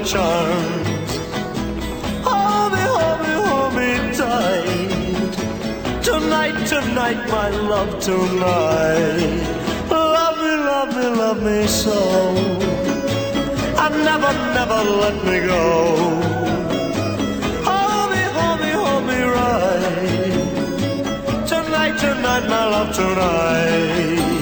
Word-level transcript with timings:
your 0.00 0.06
charms. 0.06 1.10
Hold 2.24 2.72
me, 2.72 2.82
hold 2.96 3.20
me, 3.22 3.32
hold 3.44 3.72
me 3.74 3.90
tight. 4.16 5.32
Tonight, 6.02 6.66
tonight, 6.66 7.28
my 7.28 7.50
love, 7.50 8.00
tonight. 8.00 9.42
Love 9.90 10.36
me, 10.38 10.54
love 10.70 10.96
me, 10.96 11.06
love 11.22 11.42
me 11.42 11.66
so. 11.66 11.98
And 13.82 13.94
never, 14.04 14.32
never 14.54 14.80
let 15.02 15.16
me 15.24 15.38
go. 15.46 15.64
Hold 17.68 18.10
me, 18.12 18.22
hold 18.36 18.60
me, 18.60 18.70
hold 18.82 19.04
me 19.06 19.20
right. 19.36 20.34
Tonight, 21.46 21.98
tonight, 21.98 22.48
my 22.48 22.64
love, 22.66 22.94
tonight. 22.94 24.39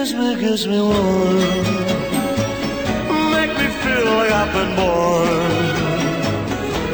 Kiss 0.00 0.14
me, 0.14 0.34
kiss 0.34 0.66
me, 0.66 0.80
warm. 0.80 1.36
Make 3.36 3.52
me 3.60 3.66
feel 3.82 4.06
like 4.16 4.32
I've 4.32 4.52
been 4.56 4.74
born. 4.74 5.52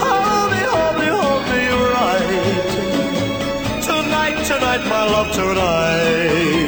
Hold 0.02 0.50
me, 0.50 0.62
hold 0.74 0.94
me, 1.00 1.06
hold 1.16 1.42
me 1.52 1.62
right. 1.94 2.66
Tonight, 3.80 4.36
tonight, 4.44 4.82
my 4.88 5.04
love, 5.04 5.30
tonight. 5.32 6.66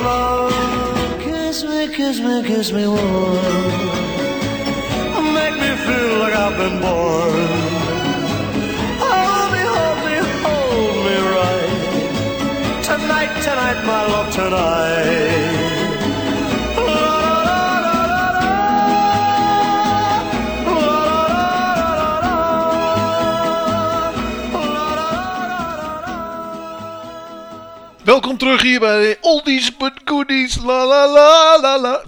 Love. 0.00 1.20
Kiss 1.20 1.64
me, 1.64 1.88
kiss 1.88 2.20
me, 2.20 2.42
kiss 2.42 2.72
me 2.72 2.86
warm 2.86 3.98
make 5.38 5.54
me 5.54 5.70
feel 5.86 6.18
like 6.18 6.34
I've 6.34 6.56
been 6.62 6.80
born. 6.80 7.48
Hold 9.02 9.48
me, 9.54 9.62
hold 9.74 9.98
me, 10.06 10.14
hold 10.44 10.96
me 11.06 11.16
right. 11.36 12.82
Tonight, 12.88 13.32
tonight, 13.46 13.78
my 13.86 14.02
love, 14.12 14.28
tonight. 14.34 15.57
Welkom 28.18 28.38
terug 28.38 28.62
hier 28.62 28.80
bij 28.80 29.16
Oldies 29.20 29.76
but 29.76 29.92
Goodies. 30.04 30.56
La 30.56 30.86
la 30.86 31.06
la 31.06 31.58
la 31.60 31.80
la. 31.80 32.04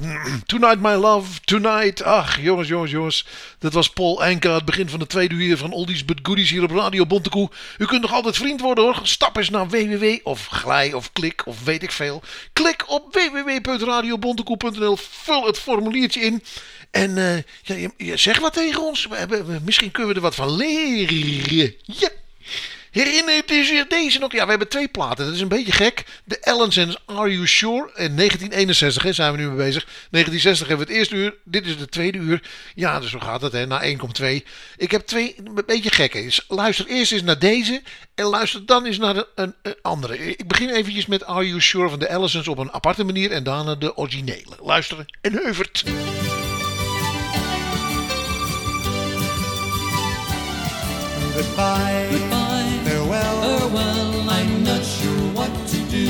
Tonight 0.46 0.80
my 0.80 0.94
love, 0.94 1.40
tonight. 1.44 2.02
Ach, 2.02 2.40
jongens, 2.40 2.68
jongens, 2.68 2.90
jongens. 2.90 3.26
Dat 3.58 3.72
was 3.72 3.90
Paul 3.90 4.24
Enka, 4.24 4.54
het 4.54 4.64
begin 4.64 4.88
van 4.88 4.98
de 4.98 5.06
tweede 5.06 5.34
uur 5.34 5.56
van 5.56 5.72
Oldies 5.72 6.04
but 6.04 6.18
Goodies 6.22 6.50
hier 6.50 6.62
op 6.62 6.70
Radio 6.70 7.06
Bontekoe. 7.06 7.50
U 7.78 7.84
kunt 7.84 8.00
nog 8.00 8.12
altijd 8.12 8.36
vriend 8.36 8.60
worden 8.60 8.84
hoor. 8.84 9.00
Stap 9.02 9.36
eens 9.36 9.50
naar 9.50 9.68
www 9.68 10.18
of 10.22 10.46
glij 10.46 10.92
of 10.92 11.12
klik 11.12 11.46
of 11.46 11.64
weet 11.64 11.82
ik 11.82 11.90
veel. 11.92 12.22
Klik 12.52 12.84
op 12.86 13.14
www.radiobontekoe.nl. 13.14 14.96
Vul 14.96 15.46
het 15.46 15.58
formuliertje 15.58 16.20
in. 16.20 16.42
En 16.90 17.18
eh, 17.18 17.36
ja, 17.62 17.90
je, 17.96 18.16
zeg 18.16 18.38
wat 18.38 18.52
tegen 18.52 18.82
ons. 18.82 19.06
We 19.06 19.16
hebben, 19.16 19.62
misschien 19.64 19.90
kunnen 19.90 20.10
we 20.10 20.16
er 20.16 20.24
wat 20.24 20.34
van 20.34 20.56
leren. 20.56 21.74
Ja. 21.82 22.08
Herinnert 22.90 23.50
u 23.50 23.64
zich 23.64 23.86
deze 23.86 24.18
nog? 24.18 24.32
Ja, 24.32 24.44
we 24.44 24.50
hebben 24.50 24.68
twee 24.68 24.88
platen. 24.88 25.24
Dat 25.24 25.34
is 25.34 25.40
een 25.40 25.48
beetje 25.48 25.72
gek. 25.72 26.04
De 26.24 26.38
Ellens 26.38 26.76
en 26.76 26.96
Are 27.06 27.32
You 27.32 27.46
Sure? 27.46 27.90
In 27.94 28.16
1961 28.16 29.02
hè, 29.02 29.12
zijn 29.12 29.32
we 29.32 29.38
nu 29.38 29.46
mee 29.46 29.56
bezig. 29.56 29.84
1960 29.84 30.68
hebben 30.68 30.86
we 30.86 30.92
het 30.92 31.00
eerste 31.00 31.16
uur. 31.16 31.34
Dit 31.44 31.66
is 31.66 31.78
de 31.78 31.88
tweede 31.88 32.18
uur. 32.18 32.42
Ja, 32.74 33.00
dus 33.00 33.10
zo 33.10 33.18
gaat 33.18 33.42
het. 33.42 33.52
Hè. 33.52 33.66
Na 33.66 33.82
1 33.82 33.98
komt 33.98 34.14
2. 34.14 34.44
Ik 34.76 34.90
heb 34.90 35.06
twee 35.06 35.34
een 35.44 35.62
beetje 35.66 35.90
gekke. 35.90 36.22
Dus 36.22 36.44
luister 36.48 36.86
eerst 36.86 37.12
eens 37.12 37.22
naar 37.22 37.38
deze. 37.38 37.82
En 38.14 38.24
luister 38.24 38.66
dan 38.66 38.86
eens 38.86 38.98
naar 38.98 39.24
een, 39.34 39.54
andere. 39.82 40.26
Ik 40.36 40.48
begin 40.48 40.68
eventjes 40.68 41.06
met 41.06 41.24
Are 41.24 41.46
You 41.46 41.60
Sure 41.60 41.88
van 41.88 41.98
de 41.98 42.06
Ellisons 42.06 42.48
op 42.48 42.58
een 42.58 42.72
aparte 42.72 43.04
manier. 43.04 43.30
En 43.30 43.44
daarna 43.44 43.74
de 43.74 43.96
originele. 43.96 44.56
Luisteren 44.60 45.06
en 45.20 45.32
heuvert. 45.32 45.84
Farewell. 53.58 53.70
farewell, 53.70 54.30
I'm 54.30 54.64
not 54.64 54.84
sure 54.84 55.24
what 55.38 55.52
to 55.68 55.78
do. 55.90 56.06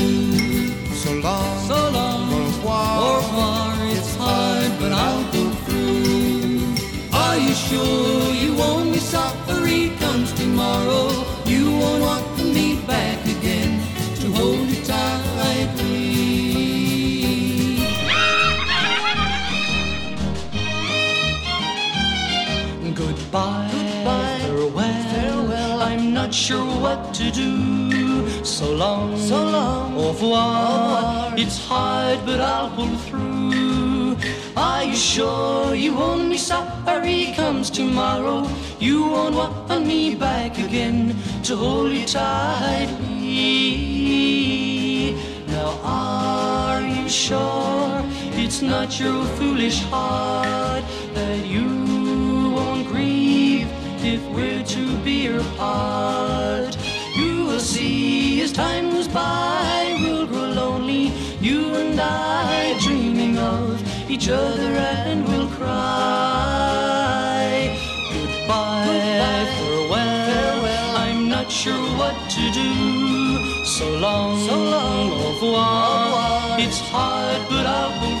So 1.03 1.11
long. 1.13 1.59
So 1.67 1.89
long, 1.91 2.33
Au 2.33 2.37
revoir. 2.45 2.99
au 3.01 3.15
revoir, 3.17 3.73
it's 3.95 4.15
hard, 4.15 4.71
but 4.79 4.91
I'll 4.91 5.23
go 5.31 5.49
through. 5.65 6.75
Are 7.13 7.37
you 7.37 7.53
sure 7.53 8.33
you 8.43 8.55
won't 8.55 8.93
be 8.93 8.99
sorry 8.99 9.91
comes 9.99 10.31
tomorrow? 10.33 11.09
You 11.45 11.71
won't 11.81 12.01
want 12.01 12.37
me 12.55 12.79
back 12.87 13.19
again 13.25 13.81
to 14.21 14.31
hold 14.33 14.67
you 14.69 14.83
tightly. 14.85 15.99
Goodbye, 18.23 18.41
farewell, 18.75 19.35
farewell. 22.95 23.61
I'm 23.63 23.70
not 26.31 26.35
sure 26.37 26.79
what 26.79 27.13
to 27.13 27.29
do. 27.29 28.45
So 28.45 28.71
long, 28.71 29.17
so 29.17 29.43
long. 29.43 29.97
Au 29.97 30.11
revoir. 30.13 31.33
It's 31.35 31.57
hard, 31.67 32.25
but 32.25 32.39
I'll 32.39 32.69
pull 32.69 32.95
through. 33.07 34.15
Are 34.55 34.85
you 34.85 34.95
sure 34.95 35.75
you 35.75 35.93
won't 35.93 36.29
be 36.29 36.37
sorry 36.37 37.33
comes 37.35 37.69
tomorrow? 37.69 38.47
You 38.79 39.07
won't 39.07 39.35
want 39.35 39.85
me 39.85 40.15
back 40.15 40.57
again 40.57 41.17
to 41.43 41.57
hold 41.57 41.91
you 41.91 42.05
tightly. 42.05 43.01
Now, 45.47 45.79
are 45.83 46.81
you 46.81 47.09
sure 47.09 48.05
it's 48.39 48.61
not 48.61 48.97
your 49.01 49.25
foolish 49.35 49.81
heart 49.91 50.85
that 51.13 51.45
you 51.45 51.80
if 54.03 54.21
we're 54.29 54.63
to 54.63 54.97
be 55.03 55.27
apart? 55.27 56.77
You 57.15 57.45
will 57.45 57.59
see 57.59 58.41
as 58.41 58.51
time 58.51 58.89
goes 58.91 59.07
by, 59.07 59.97
we'll 60.01 60.27
grow 60.27 60.49
lonely. 60.49 61.11
You 61.39 61.75
and 61.75 61.99
I 61.99 62.77
dreaming 62.79 63.37
of 63.37 63.81
each 64.09 64.29
other 64.29 64.71
and 64.75 65.27
we'll 65.27 65.47
cry. 65.49 65.71
Goodbye, 68.11 69.45
farewell. 69.57 70.95
I'm 70.97 71.29
not 71.29 71.51
sure 71.51 71.83
what 71.97 72.15
to 72.29 72.51
do. 72.51 72.73
So 73.65 73.85
long, 73.99 74.39
so 74.47 74.55
long, 74.57 75.11
au 75.11 75.33
revoir. 75.33 76.59
It's 76.59 76.79
hard, 76.79 77.41
but 77.49 77.65
I'll 77.65 77.91
pull 77.99 78.17
through. 78.17 78.20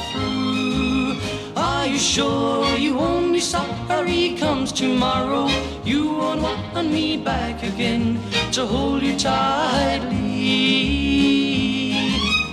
sure 2.11 2.75
you 2.75 2.93
won't 2.95 3.31
be 3.31 3.39
sorry 3.39 4.35
comes 4.35 4.73
tomorrow? 4.73 5.47
You 5.85 6.07
won't 6.07 6.41
want 6.41 6.91
me 6.91 7.15
back 7.15 7.63
again 7.63 8.19
to 8.51 8.65
hold 8.65 9.01
you 9.01 9.17
tightly. 9.17 10.19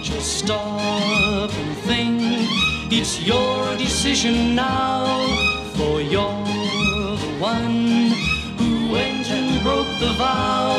Just 0.01 0.39
stop 0.45 1.51
and 1.63 1.77
think. 1.89 2.23
It's 2.93 3.21
your 3.21 3.77
decision 3.77 4.55
now, 4.55 5.27
for 5.75 6.01
you're 6.01 6.45
the 7.25 7.33
one 7.41 8.13
who 8.59 8.93
went 8.93 9.29
and 9.29 9.61
broke 9.65 9.93
the 9.99 10.13
vow. 10.23 10.71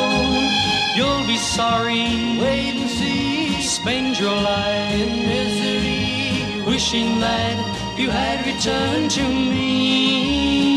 you'll 0.96 1.26
be 1.26 1.36
sorry. 1.36 2.04
Wait 2.40 2.76
and 2.80 2.88
see. 2.88 3.60
Spend 3.60 4.18
your 4.18 4.40
life 4.40 4.94
in 4.94 5.28
misery, 5.28 6.64
wishing 6.64 7.20
that 7.20 7.80
you 8.00 8.08
had 8.08 8.46
returned 8.46 9.10
to 9.10 9.22
me. 9.22 10.70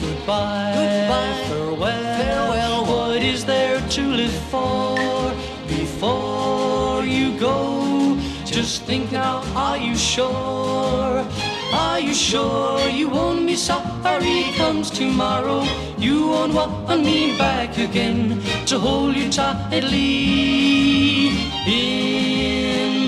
Goodbye, 0.00 0.74
Goodbye. 0.78 1.34
Farewell. 1.48 2.16
farewell. 2.18 2.86
What 2.86 3.22
is 3.22 3.44
there 3.44 3.80
to 3.80 4.02
live 4.02 4.38
for 4.52 4.96
before 5.66 7.02
you 7.04 7.36
go? 7.40 8.16
Just 8.44 8.84
think 8.84 9.10
now, 9.10 9.42
are 9.56 9.76
you 9.76 9.96
sure? 9.96 11.26
Are 11.72 12.00
you 12.00 12.14
sure 12.14 12.88
you 12.88 13.08
won't 13.08 13.44
be 13.46 13.56
sorry 13.56 14.44
comes 14.56 14.90
tomorrow? 14.90 15.64
You 15.98 16.28
won't 16.28 16.54
want 16.54 17.02
me 17.02 17.36
back 17.36 17.76
again 17.76 18.40
to 18.66 18.78
hold 18.78 19.16
you 19.16 19.30
tightly 19.30 21.28
in 21.66 23.07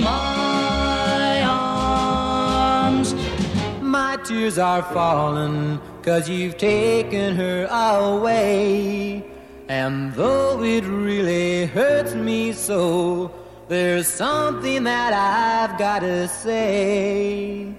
tears 4.24 4.58
are 4.58 4.82
falling 4.82 5.80
cause 6.02 6.28
you've 6.28 6.56
taken 6.56 7.36
her 7.36 7.66
away. 7.66 9.24
And 9.68 10.12
though 10.14 10.62
it 10.62 10.84
really 10.84 11.66
hurts 11.66 12.14
me 12.14 12.52
so, 12.52 13.32
there's 13.68 14.08
something 14.08 14.84
that 14.84 15.12
I've 15.12 15.78
gotta 15.78 16.26
say. 16.28 17.72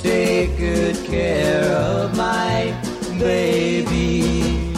Take 0.00 0.56
good 0.56 0.96
care 1.04 1.64
of 1.72 2.16
my 2.16 2.72
baby. 3.18 4.72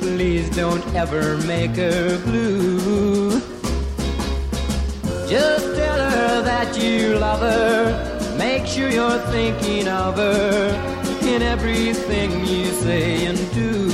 Please 0.00 0.48
don't 0.54 0.86
ever 0.94 1.36
make 1.38 1.72
her 1.72 2.18
blue. 2.24 3.40
Just 5.28 5.74
tell 5.76 6.10
her 6.10 6.42
that 6.42 6.78
you 6.78 7.18
love 7.18 7.40
her. 7.40 8.13
Make 8.64 8.72
sure 8.72 8.90
you're 8.90 9.18
thinking 9.30 9.86
of 9.88 10.16
her 10.16 10.70
in 11.20 11.42
everything 11.42 12.30
you 12.46 12.64
say 12.64 13.26
and 13.26 13.36
do. 13.52 13.90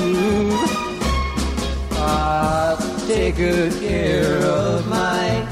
Ah, 1.94 2.76
take 3.08 3.34
good 3.34 3.72
care 3.80 4.36
of 4.44 4.86
my 4.86 5.44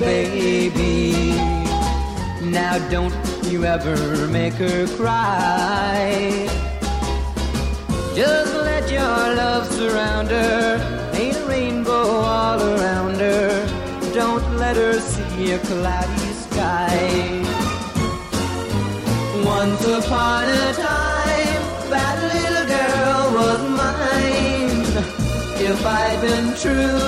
baby. 0.00 1.34
Now 2.40 2.78
don't 2.88 3.14
you 3.44 3.66
ever 3.66 4.26
make 4.28 4.54
her 4.54 4.86
cry. 4.96 6.48
Just 8.14 8.54
let 8.54 8.90
your 8.90 9.34
love 9.36 9.70
surround 9.70 10.28
her. 10.28 11.12
Ain't 11.12 11.36
a 11.36 11.46
rainbow 11.46 12.22
all 12.22 12.58
around 12.58 13.16
her. 13.16 13.50
Don't 14.14 14.56
let 14.56 14.76
her 14.76 14.98
see 14.98 15.52
a 15.52 15.58
cloudy 15.58 16.32
sky. 16.32 17.41
Once 19.44 19.84
upon 19.84 20.44
a 20.48 20.72
time, 20.74 21.62
that 21.90 22.16
little 22.32 22.66
girl 22.68 23.32
was 23.38 23.60
mine. 23.70 24.82
If 25.60 25.84
I'd 25.84 26.20
been 26.20 26.54
true, 26.54 26.98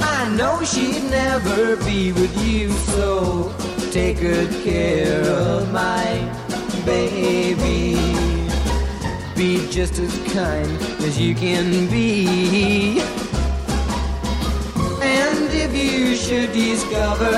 I 0.00 0.34
know 0.36 0.62
she'd 0.64 1.04
never 1.10 1.76
be 1.76 2.12
with 2.12 2.34
you. 2.46 2.70
So 2.94 3.54
take 3.90 4.20
good 4.20 4.50
care 4.62 5.22
of 5.22 5.72
my 5.72 6.20
baby. 6.84 7.96
Be 9.34 9.66
just 9.70 9.98
as 9.98 10.12
kind 10.32 10.70
as 11.02 11.18
you 11.18 11.34
can 11.34 11.88
be. 11.90 13.00
And 15.00 15.50
if 15.52 15.74
you 15.74 16.16
should 16.16 16.52
discover 16.52 17.30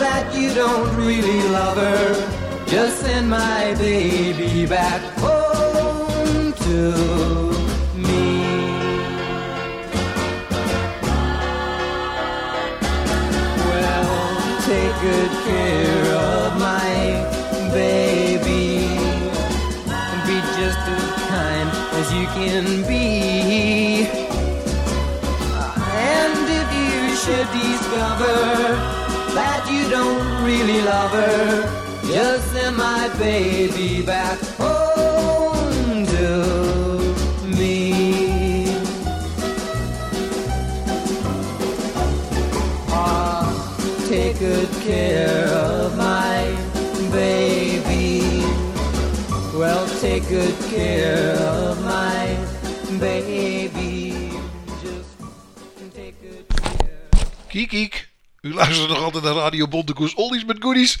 that 0.00 0.34
you 0.34 0.54
don't 0.54 0.96
really 0.96 1.42
love 1.48 1.76
her, 1.76 2.43
just 2.66 3.00
send 3.00 3.28
my 3.28 3.74
baby 3.78 4.66
back 4.66 5.00
home 5.18 6.52
to 6.52 6.92
me. 7.94 8.40
Well, 13.68 14.16
take 14.62 14.94
good 15.00 15.32
care 15.46 16.06
of 16.14 16.58
my 16.58 16.94
baby. 17.72 18.88
Be 20.26 20.36
just 20.58 20.78
as 20.96 21.06
kind 21.28 21.68
as 22.00 22.12
you 22.12 22.26
can 22.38 22.64
be. 22.88 24.06
And 25.96 26.44
if 26.60 26.68
you 26.80 27.14
should 27.22 27.48
discover 27.52 28.36
that 29.34 29.68
you 29.70 29.88
don't 29.90 30.44
really 30.44 30.80
love 30.82 31.10
her, 31.10 31.84
just 32.06 32.52
send 32.52 32.76
my 32.76 33.08
baby 33.18 34.02
back 34.02 34.38
home 34.58 36.06
to 36.06 37.14
me. 37.56 38.76
Ah, 42.90 43.44
take 44.08 44.38
good 44.38 44.68
care 44.84 45.48
of 45.48 45.96
my 45.96 46.54
baby. 47.10 48.44
Well, 49.56 49.86
take 50.00 50.28
good 50.28 50.56
care 50.70 51.36
of 51.36 51.82
my 51.84 52.36
baby. 52.98 54.30
Just 54.82 55.16
take 55.94 56.20
good 56.20 56.46
care. 56.48 57.08
Kiek, 57.48 57.68
kiek. 57.68 58.12
U 58.40 58.54
luistert 58.54 58.88
nog 58.88 59.02
altijd 59.02 59.24
naar 59.24 59.34
Radio 59.34 59.68
Bontekoers 59.68 60.14
Oldies 60.14 60.44
met 60.44 60.56
Goodies. 60.60 60.98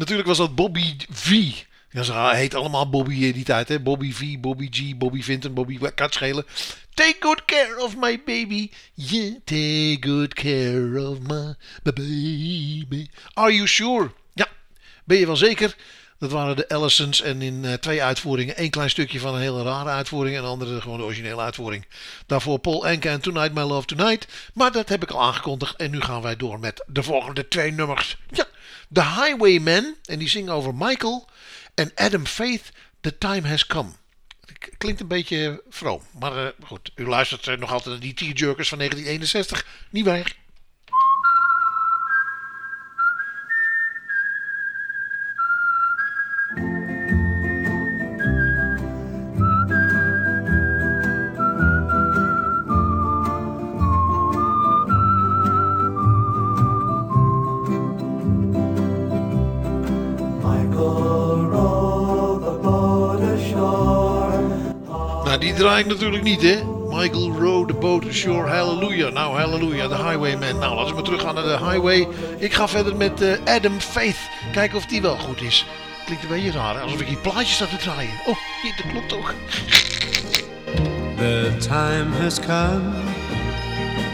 Natuurlijk 0.00 0.28
was 0.28 0.38
dat 0.38 0.54
Bobby 0.54 0.96
V. 1.10 1.52
Ja, 1.90 2.02
ze 2.02 2.30
heet 2.34 2.54
allemaal 2.54 2.90
Bobby 2.90 3.14
in 3.14 3.32
die 3.32 3.44
tijd, 3.44 3.68
hè? 3.68 3.80
Bobby 3.80 4.12
V, 4.12 4.38
Bobby 4.38 4.68
G, 4.70 4.96
Bobby 4.96 5.22
Vinton, 5.22 5.54
Bobby 5.54 5.78
kan 5.94 6.12
schelen. 6.12 6.44
Take 6.94 7.16
good 7.20 7.44
care 7.44 7.82
of 7.82 7.96
my 7.96 8.22
baby. 8.24 8.70
Yeah, 8.94 9.34
take 9.44 9.96
good 10.00 10.34
care 10.34 11.08
of 11.08 11.18
my 11.18 11.54
baby. 11.82 13.08
Are 13.32 13.54
you 13.54 13.66
sure? 13.66 14.10
Ja, 14.34 14.46
ben 15.04 15.18
je 15.18 15.26
wel 15.26 15.36
zeker? 15.36 15.76
Dat 16.18 16.30
waren 16.30 16.56
de 16.56 16.66
Ellisons 16.66 17.22
en 17.22 17.42
in 17.42 17.64
eh, 17.64 17.72
twee 17.72 18.02
uitvoeringen. 18.02 18.62
Eén 18.62 18.70
klein 18.70 18.90
stukje 18.90 19.20
van 19.20 19.34
een 19.34 19.40
hele 19.40 19.62
rare 19.62 19.88
uitvoering 19.88 20.36
en 20.36 20.42
de 20.42 20.48
andere 20.48 20.80
gewoon 20.80 20.98
de 20.98 21.04
originele 21.04 21.40
uitvoering. 21.40 21.86
Daarvoor 22.26 22.58
Paul 22.58 22.86
Enke 22.86 23.08
en 23.08 23.20
Tonight 23.20 23.54
My 23.54 23.62
Love 23.62 23.86
Tonight. 23.86 24.28
Maar 24.54 24.72
dat 24.72 24.88
heb 24.88 25.02
ik 25.02 25.10
al 25.10 25.22
aangekondigd 25.22 25.76
en 25.76 25.90
nu 25.90 26.00
gaan 26.00 26.22
wij 26.22 26.36
door 26.36 26.60
met 26.60 26.84
de 26.86 27.02
volgende 27.02 27.48
twee 27.48 27.72
nummers. 27.72 28.16
Ja, 28.30 28.46
The 28.92 29.04
Highwaymen 29.04 29.96
en 30.04 30.18
die 30.18 30.28
zingen 30.28 30.52
over 30.52 30.74
Michael 30.74 31.28
en 31.74 31.92
Adam 31.94 32.26
Faith, 32.26 32.70
The 33.00 33.18
Time 33.18 33.48
Has 33.48 33.66
Come. 33.66 33.90
Klinkt 34.78 35.00
een 35.00 35.06
beetje 35.06 35.62
vroom, 35.68 36.02
maar 36.18 36.46
eh, 36.46 36.52
goed. 36.66 36.90
U 36.94 37.06
luistert 37.06 37.46
eh, 37.46 37.56
nog 37.56 37.72
altijd 37.72 37.90
naar 37.90 38.14
die 38.14 38.14
T-Jerkers 38.14 38.68
van 38.68 38.78
1961. 38.78 39.66
Niet 39.90 40.04
waar? 40.04 40.36
Die 65.40 65.54
draai 65.54 65.80
ik 65.80 65.86
natuurlijk 65.86 66.22
niet, 66.22 66.42
hè? 66.42 66.64
Michael 66.88 67.32
Rowe, 67.38 67.66
The 67.66 67.74
Boat 67.74 68.08
Ashore, 68.08 68.48
Hallelujah. 68.48 69.12
Nou, 69.12 69.36
Hallelujah, 69.36 69.88
The 69.88 69.96
Highwayman. 69.96 70.58
Nou, 70.58 70.74
laten 70.74 70.88
we 70.88 70.94
maar 70.94 71.02
teruggaan 71.02 71.34
naar 71.34 71.44
de 71.44 71.64
Highway. 71.64 72.08
Ik 72.38 72.54
ga 72.54 72.68
verder 72.68 72.96
met 72.96 73.22
eh, 73.22 73.54
Adam 73.54 73.80
Faith. 73.80 74.18
Kijken 74.52 74.76
of 74.76 74.86
die 74.86 75.02
wel 75.02 75.16
goed 75.16 75.42
is. 75.42 75.66
Klinkt 76.04 76.22
een 76.22 76.28
beetje 76.28 76.52
raar, 76.52 76.80
alsof 76.80 77.00
ik 77.00 77.06
hier 77.06 77.18
plaatjes 77.18 77.54
sta 77.54 77.66
te 77.66 77.76
draaien. 77.76 78.12
Oh, 78.26 78.36
hier, 78.62 78.74
dat 78.76 78.92
klopt 78.92 79.12
ook. 79.12 79.34
The 81.16 81.56
time 81.58 82.16
has 82.20 82.40
come 82.40 82.92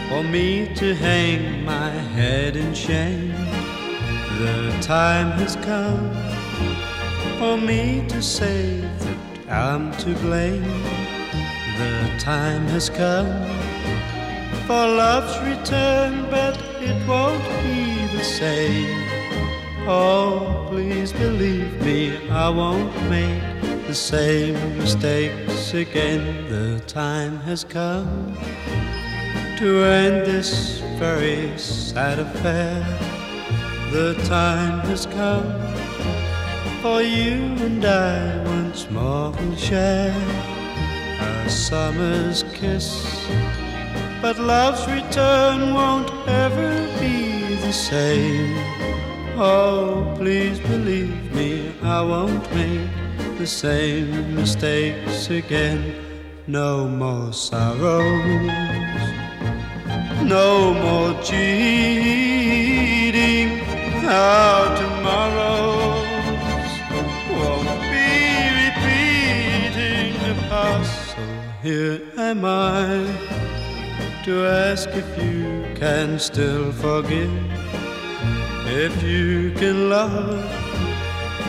for 0.09 0.23
me 0.23 0.71
to 0.73 0.85
hang 0.85 1.63
my 1.65 1.91
head 2.13 2.55
in 2.55 2.75
shame. 2.75 3.33
The 4.37 4.77
time 4.79 5.31
has 5.31 5.55
come 5.55 6.11
for 7.39 7.57
me 7.57 8.05
to 8.05 8.21
say 8.21 8.83
that 9.47 9.73
I'm 9.73 9.91
to 9.97 10.19
blame. 10.21 11.06
The 11.77 12.17
time 12.17 12.65
has 12.69 12.89
come 12.89 13.27
for 14.65 14.87
love's 14.87 15.37
return, 15.45 16.27
but 16.31 16.57
it 16.81 17.07
won't 17.07 17.43
be 17.61 18.07
the 18.17 18.23
same. 18.23 19.07
Oh, 19.87 20.65
please 20.71 21.13
believe 21.13 21.79
me, 21.83 22.17
I 22.29 22.49
won't 22.49 22.91
make 23.11 23.43
the 23.85 23.93
same 23.93 24.55
mistakes 24.79 25.75
again. 25.75 26.49
The 26.49 26.79
time 26.87 27.37
has 27.41 27.63
come 27.63 28.35
to 29.59 29.83
end 29.83 30.25
this 30.25 30.79
very 30.97 31.55
sad 31.59 32.17
affair. 32.17 32.83
The 33.91 34.15
time 34.25 34.79
has 34.89 35.05
come 35.05 35.61
for 36.81 37.03
you 37.03 37.37
and 37.67 37.85
I 37.85 38.43
once 38.45 38.89
more 38.89 39.29
will 39.29 39.55
share 39.55 40.56
summer's 41.49 42.43
kiss. 42.53 43.27
But 44.21 44.39
love's 44.39 44.85
return 44.87 45.73
won't 45.73 46.11
ever 46.27 46.87
be 46.99 47.55
the 47.55 47.71
same. 47.71 48.57
Oh, 49.39 50.13
please 50.17 50.59
believe 50.59 51.31
me, 51.33 51.71
I 51.83 52.01
won't 52.01 52.51
make 52.53 52.89
the 53.37 53.45
same 53.45 54.35
mistakes 54.35 55.29
again. 55.29 55.93
No 56.47 56.87
more 56.87 57.31
sorrows, 57.33 58.01
no 60.23 60.73
more 60.73 61.13
cheating. 61.21 62.27
Our 64.09 64.75
tomorrows 64.77 65.76
here 71.67 72.01
am 72.15 72.45
I 72.45 72.85
to 74.23 74.45
ask 74.45 74.87
if 74.93 75.09
you 75.21 75.65
can 75.75 76.17
still 76.17 76.71
forgive, 76.71 77.33
if 78.85 79.03
you 79.03 79.51
can 79.51 79.89
love. 79.89 80.39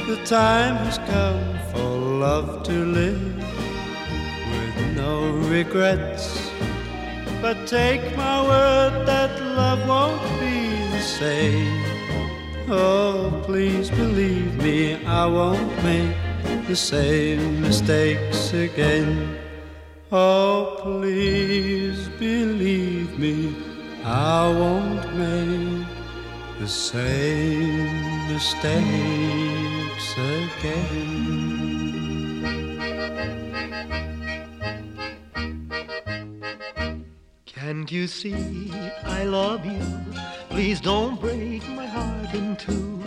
The 0.09 0.19
time 0.25 0.75
has 0.87 0.99
come 1.15 1.45
for 1.71 1.89
love 2.27 2.65
to 2.65 2.77
live 3.01 3.37
with 4.51 4.97
no 4.97 5.31
regrets. 5.57 6.51
But 7.41 7.69
take 7.69 8.17
my 8.17 8.43
word 8.43 9.07
that 9.07 9.33
love 9.41 9.87
won't 9.87 10.41
be 10.41 10.59
the 10.97 11.05
same. 11.21 11.85
Oh, 12.69 13.41
please 13.45 13.89
believe 13.91 14.53
me, 14.57 14.97
I 15.07 15.27
won't 15.27 15.75
make 15.85 16.17
the 16.67 16.75
same 16.75 17.61
mistakes 17.61 18.53
again. 18.53 19.38
Oh, 20.11 20.79
please 20.81 22.09
believe 22.19 23.19
me, 23.19 23.55
I 24.07 24.49
won't 24.49 25.15
make 25.15 25.87
the 26.59 26.67
same 26.67 28.33
mistakes 28.33 30.15
again. 30.17 31.59
Can't 37.45 37.93
you 37.93 38.07
see 38.07 38.73
I 39.05 39.25
love 39.25 39.67
you? 39.67 39.83
Please 40.49 40.81
don't 40.81 41.21
break 41.21 41.69
my 41.69 41.85
heart 41.85 42.33
in 42.33 42.57
two. 42.57 43.03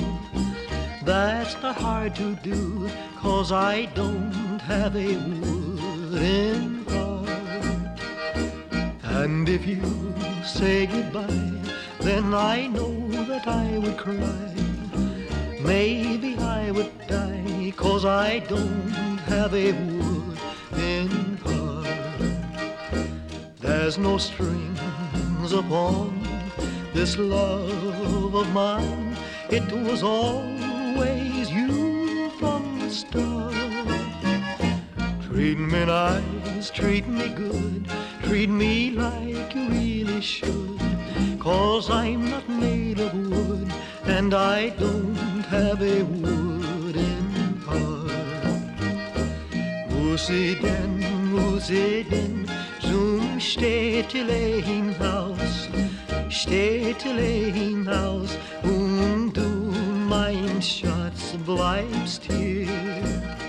That's 1.04 1.60
not 1.64 1.78
hard 1.78 2.16
to 2.18 2.36
do, 2.44 2.88
cause 3.18 3.52
I 3.52 3.86
don't 3.96 4.60
have 4.60 4.96
a 4.96 5.16
wooden. 5.16 6.81
And 9.24 9.48
if 9.48 9.68
you 9.68 9.84
say 10.44 10.88
goodbye, 10.88 11.52
then 12.00 12.34
I 12.34 12.66
know 12.66 12.92
that 13.30 13.48
I 13.48 13.78
would 13.78 13.96
cry. 13.96 14.48
Maybe 15.62 16.36
I 16.38 16.72
would 16.72 16.92
die, 17.08 17.72
cause 17.76 18.04
I 18.04 18.40
don't 18.40 19.20
have 19.30 19.54
a 19.54 19.74
wooden 19.74 21.38
heart. 21.46 21.86
There's 23.60 24.00
no 24.00 24.18
strings 24.18 25.52
upon 25.54 26.28
this 26.92 27.16
love 27.20 28.34
of 28.34 28.52
mine. 28.54 29.16
It 29.52 29.72
was 29.72 30.02
always 30.02 31.52
you 31.52 32.32
from 32.40 32.80
the 32.80 32.90
start. 32.90 33.54
Treat 35.28 35.60
me 35.60 35.86
nice, 35.86 36.72
treat 36.72 37.08
me 37.08 37.30
good, 37.30 37.88
treat 38.32 38.50
me 38.50 38.92
like 38.92 39.54
you 39.54 39.68
really 39.68 40.22
should. 40.22 40.80
Cause 41.38 41.90
I'm 41.90 42.30
not 42.30 42.48
made 42.48 42.98
of 43.02 43.14
wood, 43.14 43.70
and 44.06 44.34
I 44.34 44.70
don't 44.70 45.44
have 45.56 45.82
a 45.82 46.02
wooden 46.04 47.28
heart. 47.68 48.80
Musi 49.90 50.56
den, 50.62 50.94
musi 51.34 52.06
den, 52.10 52.48
zum 52.80 53.38
Städtele 53.38 54.62
hinaus, 54.70 55.68
Städtele 56.30 57.52
hinaus, 57.52 58.38
und 58.64 59.34
du, 59.34 59.74
mein 60.08 60.62
Schatz, 60.62 61.36
bleibst 61.46 62.24
hier. 62.32 63.41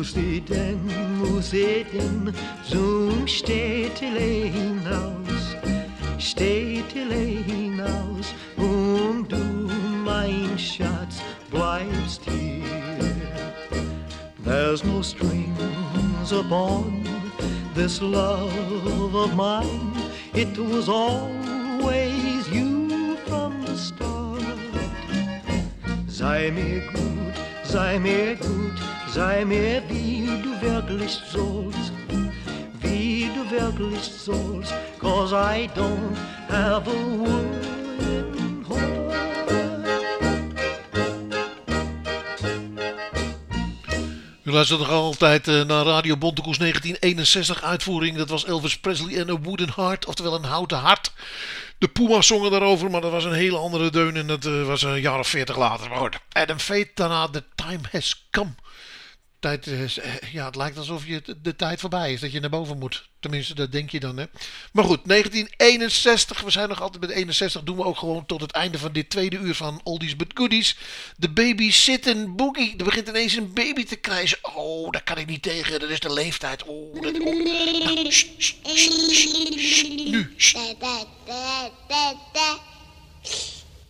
Muss 0.00 0.16
ich 0.16 0.42
denn, 0.46 0.80
muss 1.18 1.52
ich 1.52 1.84
denn 1.92 2.32
zum 2.66 3.28
Städtele 3.28 4.48
hinaus, 4.48 5.54
Städtele 6.16 7.42
hinaus, 7.44 8.34
und 8.56 9.30
du, 9.30 9.68
mein 10.02 10.58
Schatz, 10.58 11.20
bleibst 11.50 12.22
hier. 12.24 12.64
There's 14.42 14.82
no 14.84 15.02
strings 15.02 16.32
upon 16.32 17.04
this 17.74 18.00
love 18.00 19.14
of 19.14 19.36
mine. 19.36 19.92
It 20.32 20.56
was 20.56 20.88
always 20.88 22.48
you 22.50 23.18
from 23.26 23.52
the 23.66 23.76
start. 23.76 24.40
Sei 26.08 26.50
mir 26.50 26.80
gut, 26.90 27.19
sei 27.70 27.98
mir 27.98 28.36
gut, 28.36 28.78
sei 29.14 29.44
mir 29.44 29.82
wie 29.88 30.26
du 30.42 30.60
wirklich 30.60 31.20
sollst, 31.32 31.92
wie 32.80 33.30
du 33.34 33.48
wirklich 33.50 34.02
sollst, 34.02 34.74
cause 34.98 35.32
I 35.32 35.68
don't 35.74 36.16
have 36.48 36.88
a 36.88 37.24
heart. 37.24 37.70
U 44.50 44.52
luistert 44.52 44.78
nog 44.78 44.90
altijd 44.90 45.48
eh, 45.48 45.62
naar 45.62 45.84
Radio 45.84 46.16
Bontekoes 46.16 46.58
1961 46.58 47.62
uitvoering. 47.62 48.16
Dat 48.16 48.28
was 48.28 48.44
Elvis 48.44 48.78
Presley 48.78 49.18
en 49.18 49.30
A 49.30 49.38
Wooden 49.38 49.72
Heart, 49.76 50.06
oftewel 50.06 50.34
een 50.34 50.44
houten 50.44 50.78
hart. 50.78 51.12
De 51.80 51.88
Puma 51.88 52.22
zongen 52.22 52.50
daarover, 52.50 52.90
maar 52.90 53.00
dat 53.00 53.10
was 53.10 53.24
een 53.24 53.32
hele 53.32 53.56
andere 53.56 53.90
deun 53.90 54.16
en 54.16 54.26
dat 54.26 54.44
eh, 54.44 54.66
was 54.66 54.82
een 54.82 55.00
jaar 55.00 55.18
of 55.18 55.28
veertig 55.28 55.56
later. 55.56 55.88
Maar 55.88 55.98
goed, 55.98 56.18
Adam 56.32 56.58
Fate 56.58 56.90
daarna 56.94 57.28
The 57.28 57.44
Time 57.54 57.80
Has 57.92 58.26
Come. 58.30 58.54
Tijd 59.40 59.66
is, 59.66 59.98
eh, 59.98 60.14
ja, 60.32 60.46
het 60.46 60.56
lijkt 60.56 60.78
alsof 60.78 61.06
je 61.06 61.22
de, 61.42 61.56
tijd 61.56 61.80
voorbij 61.80 62.12
is, 62.12 62.20
dat 62.20 62.32
je 62.32 62.40
naar 62.40 62.50
boven 62.50 62.78
moet. 62.78 63.08
Tenminste, 63.20 63.54
dat 63.54 63.72
denk 63.72 63.90
je 63.90 64.00
dan, 64.00 64.16
hè. 64.16 64.24
Maar 64.72 64.84
goed, 64.84 65.00
1961, 65.04 66.40
we 66.40 66.50
zijn 66.50 66.68
nog 66.68 66.80
altijd 66.80 67.00
met 67.00 67.10
61, 67.10 67.62
doen 67.62 67.76
we 67.76 67.84
ook 67.84 67.98
gewoon 67.98 68.26
tot 68.26 68.40
het 68.40 68.50
einde 68.50 68.78
van 68.78 68.92
dit 68.92 69.10
tweede 69.10 69.38
uur 69.38 69.54
van 69.54 69.80
Oldies 69.82 70.16
But 70.16 70.30
Goodies. 70.34 70.76
De 71.16 71.30
Baby 71.30 71.72
Boogie. 72.28 72.74
Er 72.76 72.84
begint 72.84 73.08
ineens 73.08 73.36
een 73.36 73.52
baby 73.52 73.84
te 73.84 73.96
krijgen. 73.96 74.38
Oh, 74.54 74.90
daar 74.90 75.02
kan 75.02 75.18
ik 75.18 75.26
niet 75.26 75.42
tegen, 75.42 75.80
dat 75.80 75.90
is 75.90 76.00
de 76.00 76.12
leeftijd. 76.12 76.64
Oh, 76.64 77.02
dat... 77.02 77.20
oh. 77.20 77.44
Nou. 77.84 78.08
Nu. 80.10 80.34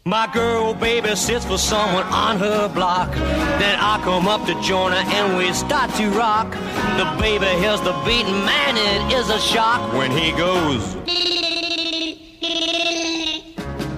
My 0.07 0.27
girl 0.33 0.73
baby 0.73 1.15
sits 1.15 1.45
for 1.45 1.59
someone 1.59 2.05
on 2.05 2.39
her 2.39 2.71
block. 2.71 3.13
Then 3.13 3.79
I 3.79 4.01
come 4.03 4.27
up 4.29 4.47
to 4.47 4.55
join 4.63 4.93
her 4.93 4.99
and 4.99 5.37
we 5.37 5.53
start 5.53 5.93
to 5.97 6.09
rock. 6.13 6.51
The 6.97 7.05
baby 7.21 7.45
hears 7.61 7.83
the 7.83 7.93
beat, 8.07 8.25
man, 8.25 8.79
it 8.79 9.13
is 9.13 9.29
a 9.29 9.39
shock 9.39 9.93
when 9.93 10.11
he 10.11 10.33
goes. 10.33 10.97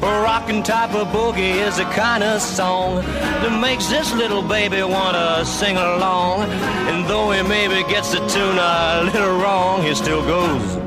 A 0.02 0.22
rockin' 0.24 0.64
type 0.64 0.92
of 0.92 1.06
boogie 1.08 1.54
is 1.64 1.76
the 1.76 1.84
kind 1.84 2.24
of 2.24 2.42
song 2.42 2.96
that 2.96 3.60
makes 3.60 3.86
this 3.86 4.12
little 4.12 4.42
baby 4.42 4.82
wanna 4.82 5.44
sing 5.44 5.76
along. 5.76 6.50
And 6.90 7.06
though 7.08 7.30
he 7.30 7.42
maybe 7.42 7.88
gets 7.88 8.10
the 8.10 8.18
tune 8.26 8.58
a 8.58 9.04
little 9.04 9.38
wrong, 9.38 9.84
he 9.84 9.94
still 9.94 10.22
goes. 10.26 10.78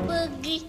He 0.42 0.62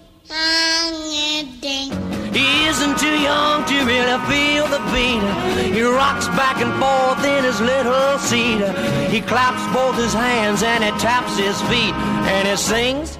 isn't 2.78 2.98
too 2.98 3.18
young 3.18 3.64
to 3.64 3.74
really 3.84 4.18
feel 4.30 4.64
the 4.68 4.78
beat. 4.94 5.74
He 5.74 5.82
rocks 5.82 6.28
back 6.28 6.62
and 6.62 6.72
forth 6.78 7.24
in 7.24 7.42
his 7.42 7.60
little 7.60 8.18
seat. 8.18 8.62
He 9.10 9.20
claps 9.20 9.62
both 9.74 9.96
his 9.96 10.12
hands 10.12 10.62
and 10.62 10.84
he 10.84 10.90
taps 10.92 11.36
his 11.36 11.60
feet 11.62 11.92
and 12.30 12.46
he 12.46 12.56
sings. 12.56 13.18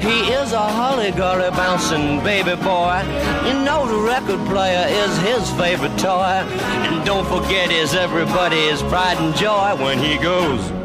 He 0.00 0.18
is 0.32 0.52
a 0.52 0.68
holly-golly 0.78 1.50
bouncing 1.50 2.22
baby 2.22 2.56
boy. 2.56 3.00
You 3.46 3.54
know 3.64 3.86
the 3.88 4.00
record 4.06 4.46
player 4.46 4.86
is 4.88 5.16
his 5.22 5.50
favorite 5.52 5.98
toy. 5.98 6.44
And 6.84 7.06
don't 7.06 7.26
forget 7.26 7.70
is 7.70 7.94
everybody's 7.94 8.82
pride 8.82 9.16
and 9.16 9.34
joy 9.34 9.82
when 9.82 9.98
he 9.98 10.18
goes. 10.18 10.77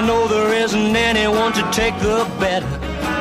I 0.00 0.06
know 0.06 0.26
there 0.26 0.54
isn't 0.54 0.96
anyone 0.96 1.52
to 1.52 1.62
take 1.72 1.94
the 1.98 2.24
bet, 2.40 2.62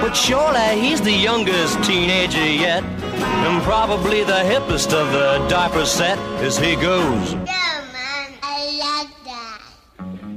but 0.01 0.13
surely 0.13 0.79
he's 0.79 1.01
the 1.01 1.11
youngest 1.11 1.83
teenager 1.83 2.49
yet, 2.49 2.85
and 2.85 3.61
probably 3.63 4.23
the 4.23 4.41
hippest 4.47 4.93
of 4.93 5.11
the 5.11 5.45
diaper 5.49 5.85
set 5.85 6.17
as 6.39 6.57
he 6.57 6.77
goes. 6.77 7.35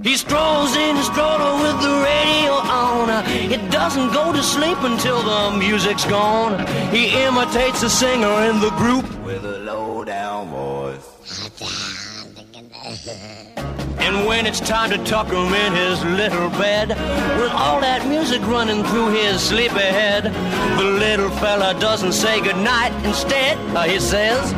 He 0.03 0.17
strolls 0.17 0.75
in 0.75 0.97
his 0.97 1.07
stroller 1.07 1.63
with 1.63 1.81
the 1.81 1.95
radio 2.11 2.55
on. 2.55 3.25
It 3.29 3.71
doesn't 3.71 4.13
go 4.13 4.33
to 4.33 4.43
sleep 4.43 4.79
until 4.83 5.23
the 5.23 5.57
music's 5.57 6.05
gone. 6.07 6.59
He 6.91 7.23
imitates 7.23 7.85
a 7.85 7.89
singer 7.89 8.51
in 8.51 8.59
the 8.59 8.71
group 8.71 9.05
with 9.25 9.45
a 9.45 9.59
low 9.59 10.03
down 10.03 10.49
voice. 10.49 11.07
And 14.05 14.27
when 14.27 14.47
it's 14.47 14.61
time 14.61 14.91
to 14.91 14.99
tuck 15.05 15.29
him 15.29 15.55
in 15.55 15.73
his 15.75 16.05
little 16.05 16.51
bed, 16.51 16.89
with 17.41 17.53
all 17.53 17.81
that 17.81 18.07
music 18.09 18.43
running 18.43 18.83
through 18.85 19.11
his 19.11 19.41
sleepy 19.41 19.79
head, 19.79 20.25
the 20.79 20.85
little 20.85 21.31
fella 21.31 21.79
doesn't 21.79 22.13
say 22.13 22.41
goodnight. 22.41 22.93
Instead, 23.05 23.57
uh, 23.77 23.83
he 23.83 24.01
says, 24.01 24.53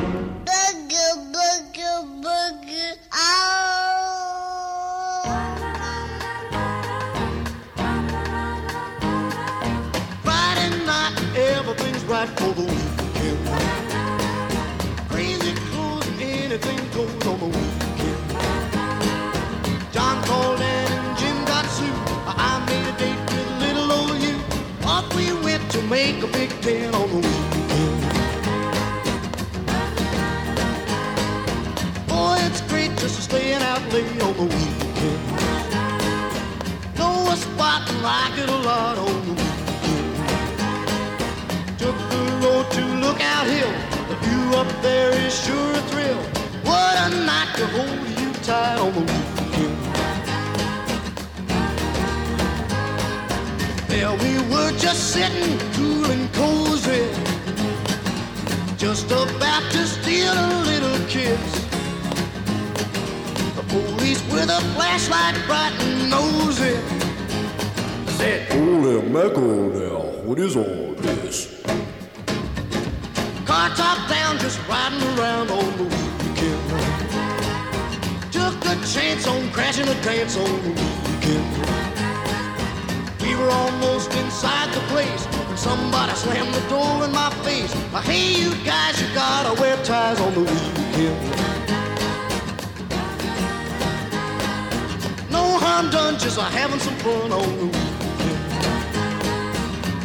up 44.57 44.69
there 44.83 45.11
is 45.27 45.35
sure 45.45 45.73
a 45.73 45.83
thrill. 45.91 46.23
What 46.63 46.95
a 47.07 47.09
night 47.27 47.51
to 47.57 47.67
hold 47.75 48.01
you 48.21 48.33
tight 48.45 48.79
on 48.79 48.93
the 48.95 49.01
weekend. 49.01 49.79
There 53.89 54.13
we 54.25 54.33
were 54.53 54.73
just 54.79 55.13
sitting 55.13 55.59
cool 55.75 56.05
and 56.11 56.33
cozy. 56.35 57.03
Just 58.77 59.07
about 59.07 59.65
to 59.73 59.87
steal 59.87 60.33
a 60.33 60.51
little 60.71 60.99
kiss. 61.09 61.53
The 63.57 63.65
police 63.75 64.23
with 64.33 64.51
a 64.51 64.61
flashlight 64.75 65.37
bright 65.47 65.73
and 65.81 66.11
nosy 66.11 66.77
said, 68.19 68.53
Holy 68.53 69.03
mackerel 69.09 69.69
now, 69.71 70.03
what 70.27 70.39
is 70.39 70.57
all 70.57 70.95
this? 70.99 71.55
Car 73.55 73.71
top 73.77 74.09
down, 74.09 74.37
just 74.39 74.59
riding 74.67 75.01
around 75.17 75.49
on 75.49 75.77
the 75.79 75.85
weekend. 75.85 76.61
Took 78.33 78.57
a 78.65 78.75
chance 78.85 79.29
on 79.29 79.49
crashing 79.53 79.87
a 79.87 79.95
dance 80.03 80.37
on 80.37 80.51
the 80.65 80.71
weekend. 80.71 81.47
We 83.23 83.37
were 83.37 83.49
almost 83.49 84.13
inside 84.15 84.75
the 84.75 84.81
place 84.93 85.25
when 85.47 85.57
somebody 85.57 86.15
slammed 86.15 86.53
the 86.53 86.69
door 86.69 87.05
in 87.05 87.13
my 87.13 87.31
face. 87.45 87.73
Uh, 87.95 88.01
Hey, 88.01 88.43
you 88.43 88.51
guys, 88.65 89.01
you 89.01 89.07
gotta 89.15 89.53
wear 89.61 89.77
ties 89.85 90.21
on 90.21 90.35
the 90.35 90.41
weekend. 90.41 91.21
No 95.31 95.45
harm 95.63 95.91
done, 95.91 96.19
just 96.19 96.41
uh, 96.41 96.43
having 96.43 96.81
some 96.81 96.97
fun 96.97 97.31
on 97.31 97.49
the 97.61 97.67
weekend. 97.67 97.95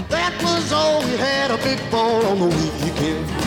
That 0.07 0.33
was 0.43 0.71
all 0.71 1.01
we 1.01 1.17
had, 1.17 1.49
a 1.49 1.57
big 1.57 1.79
ball 1.89 2.23
on 2.27 2.37
the 2.37 2.45
weekend. 2.45 3.38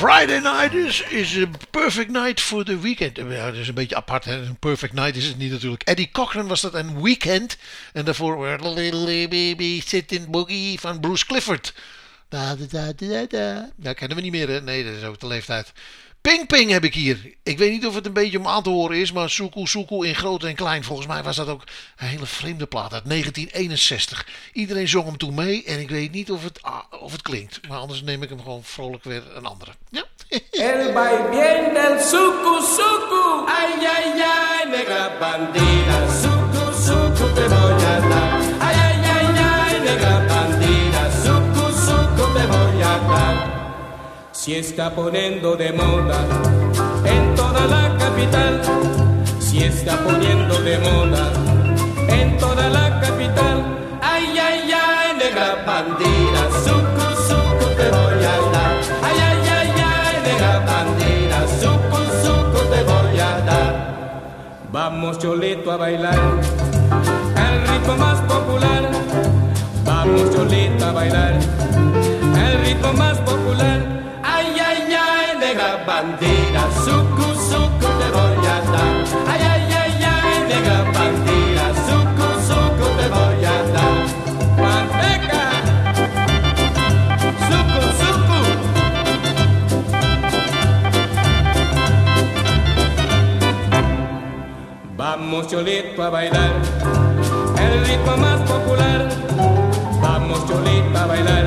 Friday 0.00 0.40
night 0.40 0.74
is, 0.74 1.02
is 1.02 1.36
a 1.36 1.46
perfect 1.70 2.10
night 2.10 2.40
voor 2.40 2.64
de 2.64 2.78
weekend. 2.78 3.16
Ja, 3.16 3.46
dat 3.46 3.54
is 3.54 3.68
een 3.68 3.74
beetje 3.74 3.96
apart. 3.96 4.26
Een 4.26 4.56
perfect 4.58 4.92
night 4.92 5.16
is 5.16 5.26
het 5.26 5.38
niet 5.38 5.50
natuurlijk. 5.50 5.82
Eddie 5.82 6.10
Cochran 6.12 6.46
was 6.46 6.60
dat 6.60 6.74
een 6.74 7.02
weekend. 7.02 7.56
En 7.92 8.04
daarvoor 8.04 8.58
the 8.58 8.68
Little 8.68 9.28
Baby 9.28 9.80
Sitting 9.84 10.26
Boogie 10.26 10.80
van 10.80 11.00
Bruce 11.00 11.26
Clifford. 11.26 11.74
Da, 12.28 12.54
da, 12.54 12.92
da, 12.96 13.26
da, 13.26 13.68
da. 13.76 13.92
Kennen 13.92 14.16
we 14.16 14.22
niet 14.22 14.32
meer, 14.32 14.48
hè? 14.48 14.60
Nee, 14.60 14.84
dat 14.84 14.94
is 14.94 15.04
ook 15.04 15.20
de 15.20 15.26
leeftijd. 15.26 15.72
Ping 16.20 16.46
Ping 16.46 16.70
heb 16.70 16.84
ik 16.84 16.94
hier. 16.94 17.34
Ik 17.42 17.58
weet 17.58 17.70
niet 17.70 17.86
of 17.86 17.94
het 17.94 18.06
een 18.06 18.12
beetje 18.12 18.38
om 18.38 18.46
aan 18.46 18.62
te 18.62 18.70
horen 18.70 18.96
is, 18.96 19.12
maar 19.12 19.30
Suku 19.30 19.66
Suku 19.66 20.06
in 20.06 20.14
groot 20.14 20.44
en 20.44 20.54
klein. 20.54 20.84
Volgens 20.84 21.08
mij 21.08 21.22
was 21.22 21.36
dat 21.36 21.48
ook 21.48 21.62
een 21.96 22.06
hele 22.06 22.26
vreemde 22.26 22.66
plaat 22.66 22.92
uit 22.92 23.08
1961. 23.08 24.26
Iedereen 24.52 24.88
zong 24.88 25.04
hem 25.04 25.16
toen 25.16 25.34
mee 25.34 25.64
en 25.64 25.80
ik 25.80 25.90
weet 25.90 26.12
niet 26.12 26.30
of 26.30 26.44
het, 26.44 26.62
ah, 26.62 26.82
of 27.00 27.12
het 27.12 27.22
klinkt. 27.22 27.60
Maar 27.68 27.78
anders 27.78 28.02
neem 28.02 28.22
ik 28.22 28.28
hem 28.28 28.42
gewoon 28.42 28.64
vrolijk 28.64 29.04
weer 29.04 29.22
een 29.36 29.46
andere. 29.46 29.70
Ja. 29.90 30.04
El 30.50 30.92
vaivén 30.92 31.74
del 31.74 31.98
suku 31.98 32.60
suku, 32.76 33.46
ay 33.46 33.86
ay 33.86 34.22
ay, 34.22 34.68
negra 34.70 35.10
bandida, 35.20 35.98
suku 36.22 36.64
suku 36.84 37.32
te 37.34 37.48
voy 37.48 37.82
a 37.82 37.96
ay 38.58 38.76
ay 38.76 39.26
ay, 39.36 39.78
negra 39.78 40.19
Si 44.42 44.54
está 44.54 44.88
poniendo 44.94 45.54
de 45.54 45.70
moda 45.70 46.18
en 47.04 47.34
toda 47.34 47.66
la 47.66 47.94
capital, 47.98 48.62
si 49.38 49.62
está 49.62 49.98
poniendo 49.98 50.58
de 50.62 50.78
moda 50.78 51.30
en 52.08 52.38
toda 52.38 52.70
la 52.70 53.00
capital, 53.00 53.76
ay 54.00 54.38
ay 54.38 54.72
ay, 54.72 55.08
negra 55.18 55.62
bandida, 55.66 56.42
suku 56.64 57.06
suku 57.28 57.66
te 57.76 57.86
voy 57.90 58.24
a 58.24 58.36
dar, 58.54 58.74
ay 59.02 59.18
ay 59.28 59.48
ay 59.58 59.72
ay, 59.76 60.16
negra 60.24 60.58
bandida, 60.60 61.38
suku 61.60 62.00
suku 62.24 62.60
te 62.72 62.82
voy 62.84 63.20
a 63.20 63.40
dar. 63.44 64.64
Vamos 64.72 65.18
Cholito 65.18 65.70
a 65.70 65.76
bailar 65.76 66.18
el 67.36 67.68
ritmo 67.68 67.94
más 67.98 68.18
popular. 68.22 68.90
Vamos 69.84 70.34
Cholito 70.34 70.86
a 70.86 70.92
bailar 70.92 71.34
el 72.42 72.64
ritmo 72.64 72.90
más 72.94 73.18
popular. 73.18 73.99
Negra 75.50 75.82
bandida, 75.84 76.62
suku 76.84 77.26
suku 77.50 77.88
te 77.98 78.08
voy 78.14 78.46
a 78.46 78.56
dar. 78.70 78.94
Ay 79.26 79.42
ay 79.50 79.62
ay 79.82 79.94
ay, 79.98 80.36
negra 80.46 80.78
bandida, 80.94 81.66
suku 81.86 82.28
suku 82.46 82.86
te 82.98 83.06
voy 83.10 83.44
a 83.54 83.56
dar. 83.74 83.96
Manteca, 84.62 85.46
suku 87.50 87.82
suku. 87.98 88.40
Vamos 94.96 95.48
Cholito 95.48 96.00
a 96.04 96.10
bailar 96.10 96.52
el 97.58 97.86
ritmo 97.88 98.16
más 98.18 98.40
popular. 98.46 99.08
Vamos 100.00 100.46
Cholito 100.46 100.96
a 100.96 101.06
bailar 101.06 101.44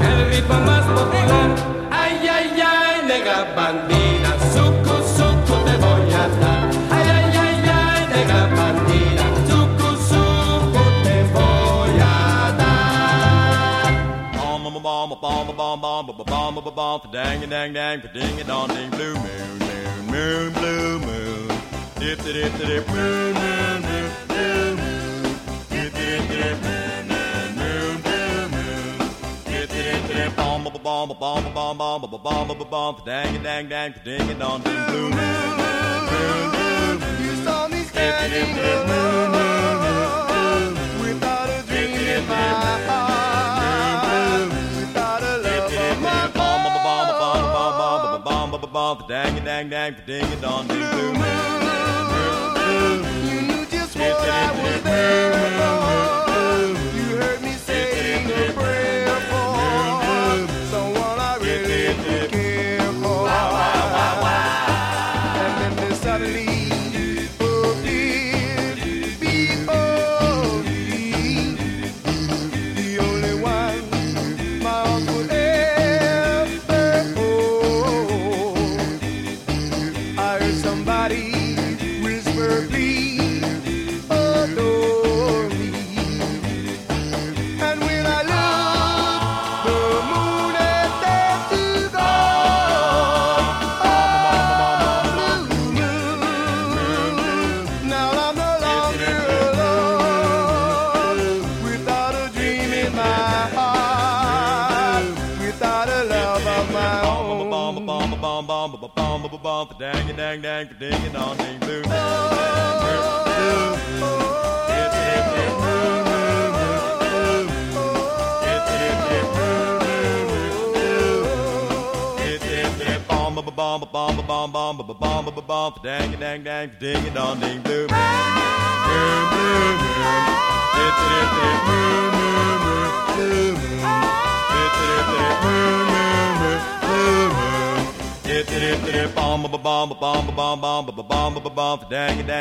el 0.00 0.30
ritmo 0.30 0.54
más 0.60 0.84
popular. 0.84 1.71
negra 3.42 3.54
bandida, 3.54 4.36
te 5.64 5.76
voy 5.78 6.12
a 6.12 6.28
dar. 6.40 6.70
Ay, 6.90 7.10
ay, 7.10 7.36
ay, 7.36 7.70
ay, 7.70 8.06
te 8.12 8.20
voy 11.32 12.00
a 12.00 12.52
dar. 12.58 12.82
Dang, 17.12 17.40
dang, 17.50 17.72
dang, 17.72 18.00
ding, 18.12 18.46
dong, 18.46 18.68
ding, 18.68 18.90
blue 18.90 19.14
moon, 19.14 19.58
moon, 19.58 20.06
moon, 20.06 20.52
blue 20.52 20.98
moon. 20.98 21.48
Dip, 21.98 22.18
dip, 22.24 22.34
dip, 22.34 22.58
dip, 22.58 22.88
moon, 22.88 23.32
moon, 23.34 23.80
moon, 23.82 24.10
blue 24.28 24.76
moon. 24.76 25.36
Dip, 25.70 25.92
dip, 25.94 26.28
dip, 26.28 26.62
moon. 26.62 26.81
Dip 30.12 30.36
bomb 30.36 30.64
dang 33.04 33.42
dang 33.42 33.68
dang 33.68 33.94
ding 34.04 34.28
it 34.28 34.42
on 34.42 34.60
ding 34.62 34.74
moon. 34.90 35.12
You 37.22 37.32
saw 37.44 37.68
me 37.68 37.82
standing 37.84 38.54
dip 38.54 38.86
moon 38.88 39.32
without 41.00 41.48
a 41.48 41.62
dream 41.66 41.92
in 41.92 42.26
my 42.28 42.34
heart, 42.88 44.50
without 44.76 45.22
a 45.22 45.24
love 45.38 45.72
of 45.72 45.96
my 46.02 46.26
bomb 46.34 46.64
bomb 48.72 49.04
dang 49.08 49.44
dang 49.44 49.68
dang. 49.70 49.94
You 53.28 53.38
knew 53.42 53.64
just 53.66 53.96
what 53.96 54.28
I 54.28 54.52
was 54.60 54.82
there 54.82 55.32
for. 55.58 55.76
You 56.96 57.06
heard 57.16 57.40
me 57.42 57.52
saying 57.52 58.30
a 58.30 58.52
prayer 58.52 59.20
for 59.30 59.61
Thank 61.94 62.32
you. 62.34 62.41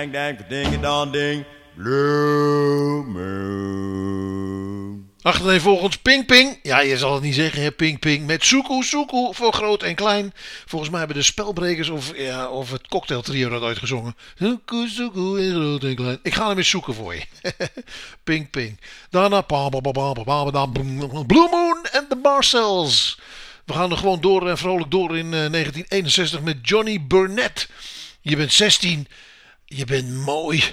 Dang 0.09 0.11
dang 0.11 0.37
ding 0.49 0.85
on 0.85 1.11
ding 1.11 1.45
blue 1.75 3.03
moon. 3.03 5.09
Achtereenvolgens 5.21 5.97
Ping 5.97 6.25
Ping. 6.25 6.59
Ja, 6.63 6.79
je 6.79 6.97
zal 6.97 7.13
het 7.13 7.23
niet 7.23 7.35
zeggen, 7.35 7.61
hè, 7.61 7.71
Ping 7.71 7.99
Ping. 7.99 8.25
Met 8.25 8.43
Suku 8.43 8.83
Suku 8.83 9.29
voor 9.31 9.53
groot 9.53 9.83
en 9.83 9.95
klein. 9.95 10.33
Volgens 10.65 10.89
mij 10.89 10.99
hebben 10.99 11.17
de 11.17 11.23
spelbrekers 11.23 11.89
of, 11.89 12.17
ja, 12.17 12.49
of 12.49 12.71
het 12.71 12.87
cocktailtrio 12.87 13.49
dat 13.49 13.63
uitgezongen. 13.63 14.15
Suku 14.39 14.87
Suku 14.87 15.39
in 15.39 15.53
groot 15.53 15.83
en 15.83 15.95
klein. 15.95 16.19
Ik 16.23 16.33
ga 16.33 16.47
hem 16.47 16.57
eens 16.57 16.69
zoeken 16.69 16.93
voor 16.93 17.15
je. 17.15 17.21
Ping 18.23 18.49
Ping. 18.49 18.79
Daarna 19.09 19.41
Blue 21.27 21.49
Moon 21.51 21.85
en 21.91 22.05
de 22.09 22.19
Marcells. 22.21 23.19
We 23.65 23.73
gaan 23.73 23.91
er 23.91 23.97
gewoon 23.97 24.21
door 24.21 24.49
en 24.49 24.57
vrolijk 24.57 24.91
door 24.91 25.17
in 25.17 25.25
eh, 25.25 25.51
1961 25.51 26.41
met 26.41 26.57
Johnny 26.61 27.05
Burnett. 27.07 27.69
Je 28.21 28.35
bent 28.35 28.53
16. 28.53 29.07
Je 29.73 29.85
bent 29.85 30.09
mooi. 30.25 30.63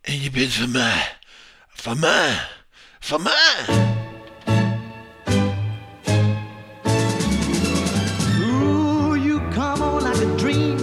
En 0.00 0.20
je 0.20 0.30
bent 0.30 0.52
van 0.52 0.70
mij. 0.70 1.16
Van 1.68 1.98
mij. 1.98 2.40
Van 3.00 3.22
mij. 3.22 3.64
Ooh, 8.40 9.24
you 9.24 9.40
come 9.50 9.82
on 9.82 10.02
like 10.02 10.24
a 10.24 10.36
dream. 10.36 10.76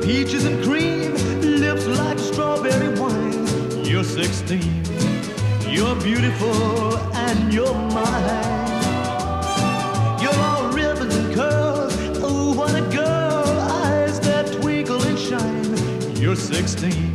Peaches 0.00 0.44
and 0.44 0.62
cream, 0.62 1.12
lips 1.40 1.84
like 1.84 2.18
strawberry 2.18 2.98
wine. 2.98 3.46
You're 3.84 4.04
16, 4.04 4.60
you're 5.68 5.96
beautiful, 6.02 6.98
and 7.12 7.52
you're 7.52 7.74
mine. 7.74 8.57
16, 16.48 17.12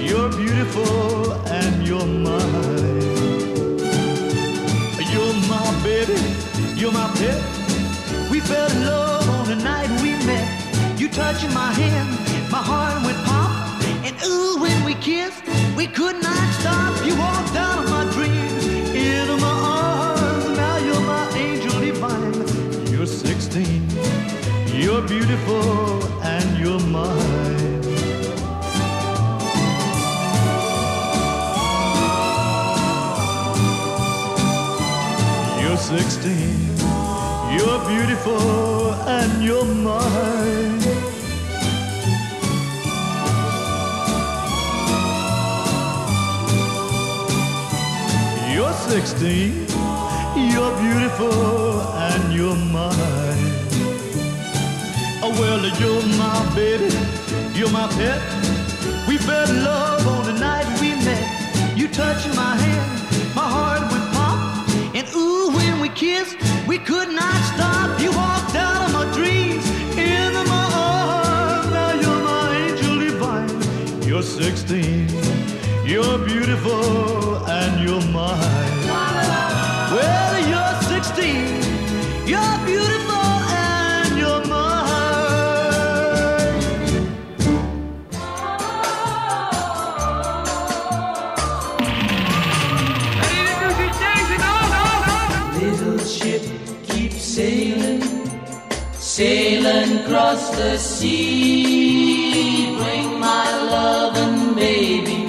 you're 0.00 0.28
beautiful, 0.30 1.34
and 1.46 1.86
you're 1.86 2.04
mine. 2.04 3.78
You're 5.12 5.34
my 5.46 5.80
baby, 5.84 6.18
you're 6.74 6.90
my 6.90 7.08
pet. 7.14 7.40
We 8.28 8.40
fell 8.40 8.68
in 8.72 8.86
love 8.86 9.30
on 9.30 9.46
the 9.46 9.54
night 9.54 9.88
we 10.02 10.16
met. 10.26 10.98
You 10.98 11.08
touching 11.08 11.54
my 11.54 11.70
hand, 11.70 12.10
my 12.50 12.58
heart 12.58 13.00
went 13.06 13.18
pop. 13.24 13.84
And 14.04 14.16
ooh, 14.24 14.60
when 14.60 14.84
we 14.84 14.94
kissed, 14.94 15.44
we 15.76 15.86
could 15.86 16.20
not 16.20 16.44
stop. 16.54 17.06
You 17.06 17.16
walked 17.16 17.54
out 17.54 17.84
of 17.84 17.88
my 17.88 18.02
dreams, 18.10 18.66
into 18.66 19.36
my 19.36 19.56
arms. 19.78 20.56
Now 20.56 20.76
you're 20.78 21.00
my 21.02 21.30
angel 21.36 21.78
divine. 21.78 22.90
You're 22.90 23.06
16, 23.06 23.88
you're 24.74 25.02
beautiful, 25.02 26.02
and 26.24 26.58
you're 26.58 26.80
mine. 26.80 27.29
16, 35.90 36.76
you're 37.58 37.80
beautiful, 37.88 38.94
and 39.08 39.42
you're 39.42 39.64
mine. 39.64 40.80
You're 48.54 48.72
16, 48.72 49.66
you're 50.52 50.76
beautiful, 50.78 51.80
and 52.06 52.32
you're 52.34 52.54
mine. 52.54 53.50
Oh, 55.24 55.34
well, 55.40 55.66
you're 55.80 56.06
my 56.16 56.54
baby, 56.54 56.94
you're 57.58 57.72
my 57.72 57.88
pet. 57.98 58.22
We 59.08 59.18
fell 59.18 59.50
in 59.50 59.64
love 59.64 60.06
on 60.06 60.24
the 60.24 60.38
night 60.38 60.68
we 60.80 60.90
met. 61.04 61.76
You 61.76 61.88
touching 61.88 62.36
my 62.36 62.54
hand, 62.54 62.99
we 65.80 65.88
kissed, 65.88 66.36
we 66.66 66.78
could 66.78 67.08
not 67.08 67.38
stop. 67.54 68.00
You 68.00 68.12
walked 68.12 68.54
out 68.54 68.86
of 68.86 68.92
my 68.92 69.10
dreams, 69.14 69.68
into 69.96 70.44
my 70.44 70.66
arms. 70.74 71.70
Now 71.72 71.92
you're 71.94 72.22
my 72.22 72.56
angel 72.56 72.98
divine. 72.98 74.02
You're 74.02 74.22
16, 74.22 75.08
you're 75.86 76.18
beautiful, 76.18 77.46
and 77.46 77.88
you're 77.88 78.04
mine. 78.12 78.69
Sailing 99.20 99.98
across 99.98 100.48
the 100.56 100.78
sea. 100.78 102.74
Bring 102.78 103.20
my 103.20 103.48
love 103.76 104.16
and 104.16 104.56
baby 104.56 105.28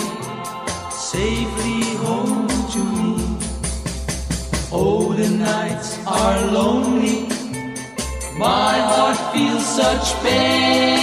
safely 0.89 1.82
home 2.06 2.47
to 2.73 2.82
me. 2.99 3.13
Oh, 4.71 5.12
the 5.12 5.30
nights 5.30 5.99
are 6.08 6.39
lonely. 6.60 7.27
My 8.38 8.75
heart 8.91 9.19
feels 9.34 9.65
such 9.82 10.06
pain. 10.23 11.00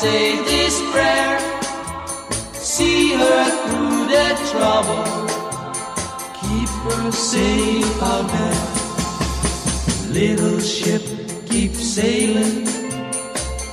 Say 0.00 0.42
this 0.44 0.80
prayer, 0.92 1.38
see 2.54 3.12
her 3.12 3.44
through 3.64 4.06
the 4.14 4.28
trouble, 4.50 5.04
keep 6.40 6.70
her 6.86 7.12
safe 7.12 8.02
out 8.02 8.26
there. 8.36 8.62
Little 10.10 10.58
ship, 10.60 11.02
keep 11.50 11.74
sailing 11.74 12.64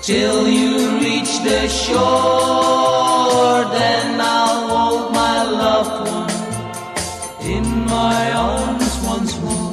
till 0.02 0.50
you 0.50 1.00
reach 1.00 1.34
the 1.48 1.70
shore. 1.70 3.64
Then 3.80 4.20
I'll 4.20 4.68
hold 4.68 5.14
my 5.14 5.44
loved 5.44 6.10
one 6.12 7.50
in 7.56 7.66
my 7.86 8.34
arms 8.34 8.94
once 9.06 9.40
more. 9.40 9.67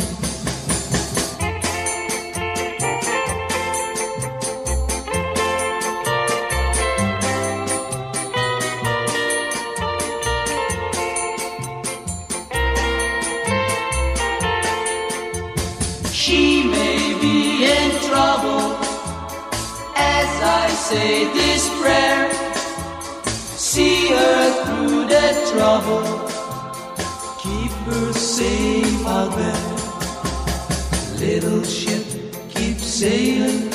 Say 20.89 21.25
this 21.33 21.71
prayer. 21.81 22.31
See 23.57 24.09
her 24.09 24.43
through 24.65 25.07
the 25.15 25.29
trouble, 25.53 26.05
keep 27.43 27.73
her 27.89 28.13
safe 28.13 29.07
out 29.07 29.33
there. 29.41 29.67
Little 31.25 31.63
ship, 31.65 32.05
keep 32.51 32.79
sailing 32.79 33.71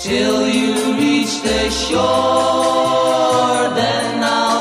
till 0.00 0.48
you 0.48 0.74
reach 1.02 1.34
the 1.48 1.70
shore. 1.70 2.02
Then 3.78 4.24
I'll 4.24 4.51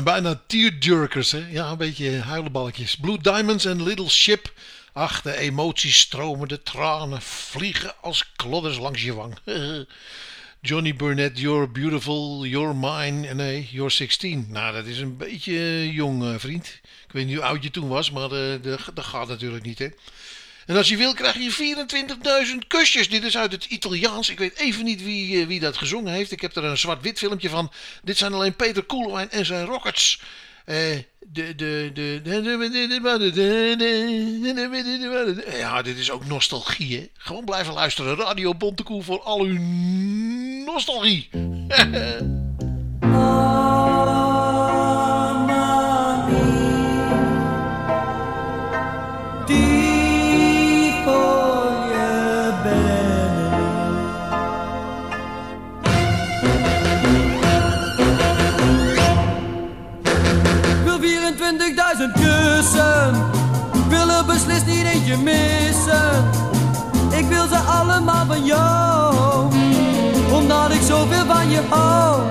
bijna 0.00 0.40
tearjerkers, 0.46 1.30
hè? 1.30 1.46
Ja, 1.50 1.70
een 1.70 1.76
beetje 1.76 2.18
huilenballetjes. 2.18 2.96
Blue 2.96 3.18
Diamonds 3.20 3.64
en 3.64 3.82
Little 3.82 4.08
Ship. 4.08 4.52
Ach, 4.92 5.22
de 5.22 5.36
emoties 5.36 5.98
stromen, 5.98 6.48
de 6.48 6.62
tranen 6.62 7.22
vliegen 7.22 7.94
als 8.00 8.32
klodders 8.36 8.78
langs 8.78 9.02
je 9.02 9.14
wang. 9.14 9.38
Johnny 10.60 10.94
Burnett, 10.94 11.38
You're 11.38 11.68
Beautiful, 11.68 12.46
You're 12.46 12.74
Mine. 12.74 13.34
Nee, 13.34 13.68
You're 13.70 13.90
16. 13.90 14.46
Nou, 14.48 14.74
dat 14.74 14.86
is 14.86 14.98
een 14.98 15.16
beetje 15.16 15.52
eh, 15.52 15.94
jong, 15.94 16.22
eh, 16.24 16.34
vriend. 16.36 16.66
Ik 17.06 17.12
weet 17.12 17.26
niet 17.26 17.36
hoe 17.36 17.44
oud 17.44 17.62
je 17.62 17.70
toen 17.70 17.88
was, 17.88 18.10
maar 18.10 18.30
eh, 18.32 18.62
dat 18.94 19.04
gaat 19.04 19.28
natuurlijk 19.28 19.64
niet, 19.64 19.78
hè. 19.78 19.88
En 20.66 20.76
als 20.76 20.88
je 20.88 20.96
wil, 20.96 21.14
krijg 21.14 21.34
je 21.34 21.84
24.000 22.52 22.66
kusjes. 22.66 23.08
Dit 23.08 23.24
is 23.24 23.36
uit 23.36 23.52
het 23.52 23.64
Italiaans. 23.64 24.30
Ik 24.30 24.38
weet 24.38 24.58
even 24.58 24.84
niet 24.84 25.02
wie, 25.02 25.40
eh, 25.40 25.46
wie 25.46 25.60
dat 25.60 25.76
gezongen 25.76 26.12
heeft. 26.12 26.30
Ik 26.32 26.40
heb 26.40 26.56
er 26.56 26.64
een 26.64 26.78
zwart-wit 26.78 27.18
filmpje 27.18 27.48
van. 27.48 27.72
Dit 28.02 28.18
zijn 28.18 28.32
alleen 28.32 28.56
Peter 28.56 28.82
Koelewijn 28.82 29.30
en 29.30 29.46
zijn 29.46 29.64
Rockets. 29.64 30.20
Eh, 30.64 30.98
Ja, 35.58 35.82
dit 35.82 35.98
is 35.98 36.10
ook 36.10 36.26
nostalgie, 36.26 36.96
hè. 36.98 37.08
Gewoon 37.16 37.44
blijven 37.44 37.74
luisteren. 37.74 38.16
Radio 38.16 38.54
Bontekoe 38.54 39.02
voor 39.02 39.22
al 39.22 39.40
uw 39.40 39.58
nostalgie. 40.64 41.28
24.000 61.62 62.12
kussen. 62.12 63.14
Ik 63.72 63.84
wil 63.88 64.10
er 64.10 64.24
beslist 64.24 64.66
niet 64.66 64.84
eentje 64.84 65.16
missen. 65.16 66.30
Ik 67.10 67.26
wil 67.28 67.46
ze 67.48 67.56
allemaal 67.56 68.26
van 68.26 68.44
jou. 68.44 69.52
Omdat 70.32 70.70
ik 70.70 70.82
zoveel 70.82 71.24
van 71.26 71.50
je 71.50 71.60
hou. 71.68 72.22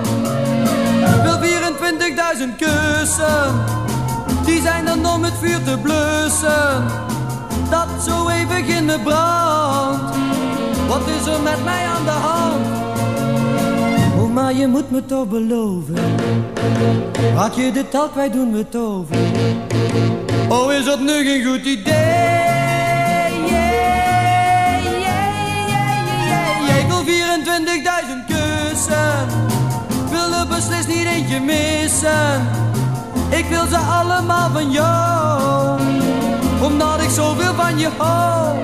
Wil 1.22 1.38
24.000 1.38 2.56
kussen. 2.56 3.64
Die 4.44 4.60
zijn 4.62 4.84
dan 4.84 5.06
om 5.06 5.22
het 5.22 5.34
vuur 5.40 5.62
te 5.62 5.78
blussen. 5.82 6.84
Dat 7.70 7.88
zo 8.06 8.28
eeuwig 8.28 8.66
in 8.66 8.86
de 8.86 8.98
brand. 9.04 10.16
Wat 10.88 11.00
is 11.20 11.26
er 11.26 11.40
met 11.40 11.64
mij 11.64 11.86
aan 11.86 12.04
de 12.04 12.10
hand? 12.10 12.81
Maar 14.42 14.54
je 14.54 14.66
moet 14.66 14.90
me 14.90 15.04
toch 15.06 15.28
beloven. 15.28 15.96
Raak 17.34 17.52
je 17.52 17.72
de 17.72 17.88
tel 17.88 18.08
kwijt, 18.08 18.32
doen 18.32 18.52
we 18.52 18.58
het 18.58 18.76
over. 18.76 19.16
Oh, 20.48 20.72
is 20.72 20.84
dat 20.84 21.00
nu 21.00 21.24
geen 21.24 21.44
goed 21.44 21.64
idee? 21.64 22.50
Ik 26.80 26.86
wil 26.88 27.04
24.000 27.04 28.26
kussen. 28.26 29.28
Wil 30.10 30.38
er 30.40 30.46
beslist 30.48 30.88
niet 30.88 31.06
eentje 31.06 31.40
missen. 31.40 32.48
Ik 33.30 33.46
wil 33.48 33.66
ze 33.66 33.76
allemaal 33.76 34.50
van 34.50 34.70
jou, 34.70 35.80
omdat 36.62 37.02
ik 37.02 37.10
zoveel 37.10 37.54
van 37.54 37.78
je 37.78 37.88
hou. 37.98 38.56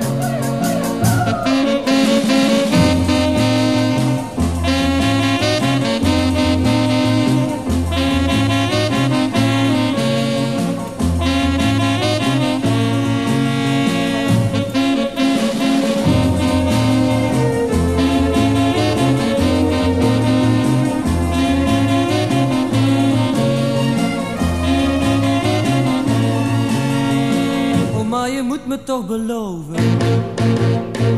Me 28.68 28.84
toch 28.84 29.06
beloven. 29.06 29.74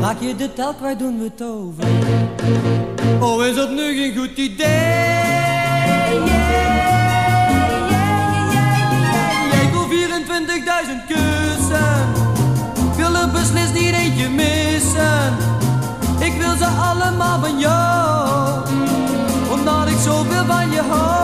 Raak 0.01 0.19
je 0.19 0.35
de 0.35 0.53
tel 0.53 0.75
doen 0.97 1.17
we 1.19 1.23
het 1.23 1.43
over. 1.43 1.83
Oh, 3.19 3.45
is 3.45 3.55
dat 3.55 3.69
nu 3.69 3.93
geen 3.93 4.17
goed 4.17 4.37
idee? 4.37 4.67
Yeah, 4.67 6.25
yeah, 6.25 6.49
yeah. 9.49 9.63
Ik 9.63 9.71
wil 9.71 9.87
24.000 9.89 11.05
kussen. 11.07 11.95
Ik 12.75 12.93
wil 12.95 13.15
er 13.15 13.31
beslist 13.31 13.73
niet 13.73 13.93
eentje 13.93 14.29
missen. 14.29 15.37
Ik 16.19 16.33
wil 16.41 16.55
ze 16.57 16.65
allemaal 16.65 17.39
van 17.39 17.59
jou. 17.59 18.59
Omdat 19.51 19.87
ik 19.87 19.97
zoveel 19.97 20.45
van 20.45 20.71
je 20.71 20.81
hou. 20.81 21.20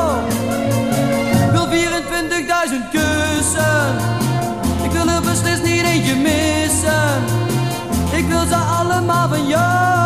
Ze 8.47 8.55
allemaal 8.55 9.27
van 9.29 9.47
jou. 9.47 9.96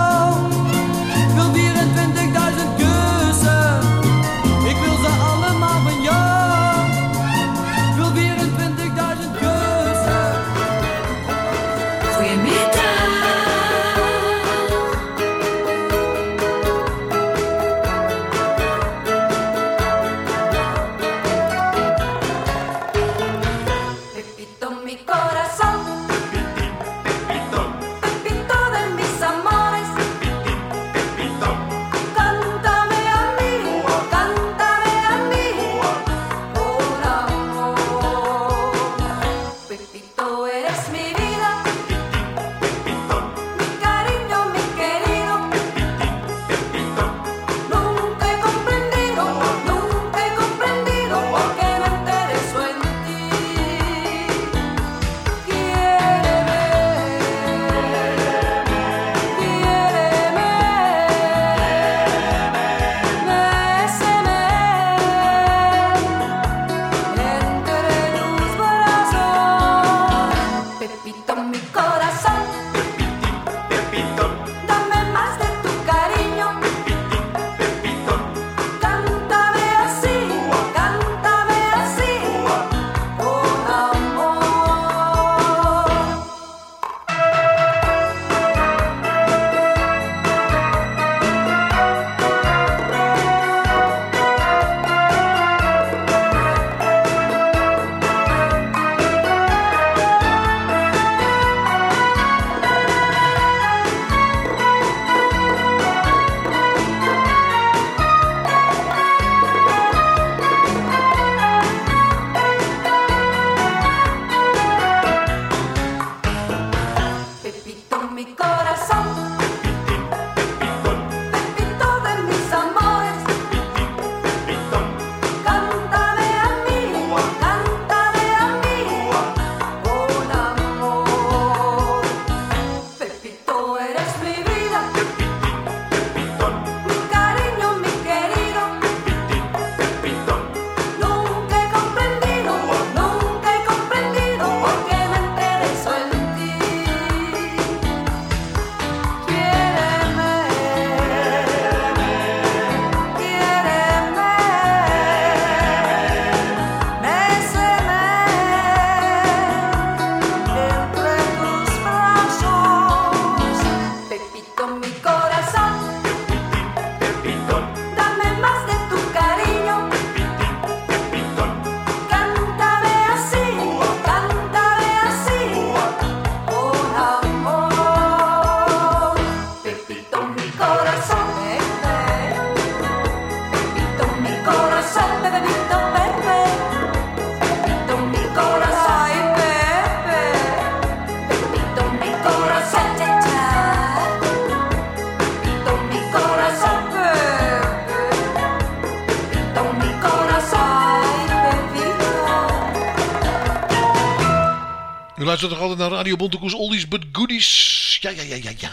Naar 205.82 205.92
Radio 205.92 206.16
Bontekoes 206.16 206.54
Oldies 206.54 206.88
but 206.88 207.04
Goodies. 207.12 207.98
Ja, 208.02 208.10
ja, 208.10 208.22
ja, 208.22 208.36
ja, 208.36 208.52
ja. 208.58 208.72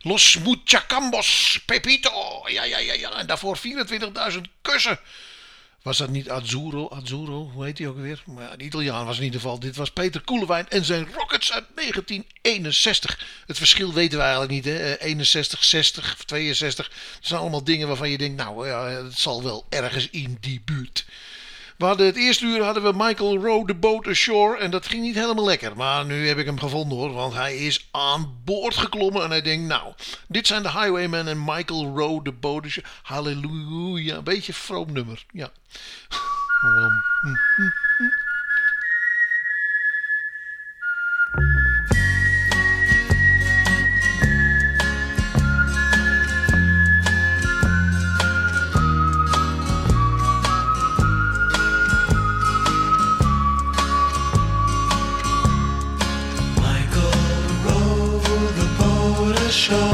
Los 0.00 0.38
Muchacambos, 0.38 1.60
Pepito. 1.66 2.42
Ja, 2.46 2.64
ja, 2.64 2.78
ja, 2.78 2.92
ja. 2.92 3.10
En 3.12 3.26
daarvoor 3.26 3.58
24.000 4.32 4.40
kussen. 4.62 4.98
Was 5.82 5.98
dat 5.98 6.08
niet 6.08 6.30
Azzurro? 6.30 6.88
Azzurro, 6.88 7.50
hoe 7.54 7.64
heet 7.64 7.78
hij 7.78 7.88
ook 7.88 7.96
weer? 7.96 8.22
Maar 8.26 8.58
de 8.58 8.64
Italiaan 8.64 9.06
was 9.06 9.18
in 9.18 9.24
ieder 9.24 9.40
geval. 9.40 9.58
Dit 9.58 9.76
was 9.76 9.90
Peter 9.90 10.20
Koelewijn 10.20 10.68
en 10.68 10.84
zijn 10.84 11.08
Rockets 11.14 11.52
uit 11.52 11.64
1961. 11.74 13.26
Het 13.46 13.58
verschil 13.58 13.92
weten 13.92 14.18
we 14.18 14.24
eigenlijk 14.24 14.52
niet, 14.52 14.64
hè? 14.64 14.94
Eh, 14.94 15.06
61, 15.06 15.64
60, 15.64 16.16
62. 16.26 16.88
Dat 16.88 16.96
zijn 17.20 17.40
allemaal 17.40 17.64
dingen 17.64 17.88
waarvan 17.88 18.10
je 18.10 18.18
denkt, 18.18 18.36
nou 18.36 18.66
ja, 18.68 18.86
het 18.86 19.18
zal 19.18 19.42
wel 19.42 19.66
ergens 19.68 20.08
in 20.10 20.36
die 20.40 20.62
buurt. 20.64 21.04
We 21.78 21.84
hadden 21.84 22.06
het 22.06 22.16
eerste 22.16 22.44
uur 22.44 22.62
hadden 22.62 22.82
we 22.82 22.92
Michael 22.96 23.36
Rowe, 23.36 23.66
The 23.66 23.74
Boat 23.74 24.06
Ashore. 24.06 24.58
En 24.58 24.70
dat 24.70 24.86
ging 24.86 25.02
niet 25.02 25.14
helemaal 25.14 25.44
lekker. 25.44 25.76
Maar 25.76 26.04
nu 26.04 26.28
heb 26.28 26.38
ik 26.38 26.46
hem 26.46 26.58
gevonden 26.58 26.98
hoor. 26.98 27.12
Want 27.12 27.34
hij 27.34 27.56
is 27.56 27.88
aan 27.90 28.40
boord 28.44 28.76
geklommen. 28.76 29.22
En 29.22 29.30
hij 29.30 29.42
denkt, 29.42 29.68
nou, 29.68 29.92
dit 30.28 30.46
zijn 30.46 30.62
de 30.62 30.70
Highwaymen 30.70 31.28
en 31.28 31.44
Michael 31.44 31.92
Rowe, 31.96 32.22
The 32.22 32.32
Boat 32.32 32.64
Ashore. 32.64 32.86
Halleluja. 33.02 34.16
Een 34.16 34.24
beetje 34.24 34.52
vroom 34.52 34.92
nummer. 34.92 35.24
Ja. 35.32 35.50
Hallelujah. 59.52 59.92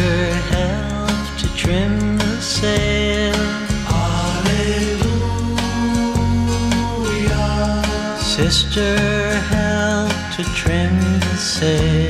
help 0.54 1.26
to 1.40 1.46
trim 1.54 2.16
the 2.16 2.40
sail. 2.40 3.34
Hallelujah. 3.92 5.04
Sister, 8.18 8.96
help 9.52 10.12
to 10.36 10.42
trim 10.54 10.94
the 11.20 11.36
sail. 11.36 12.07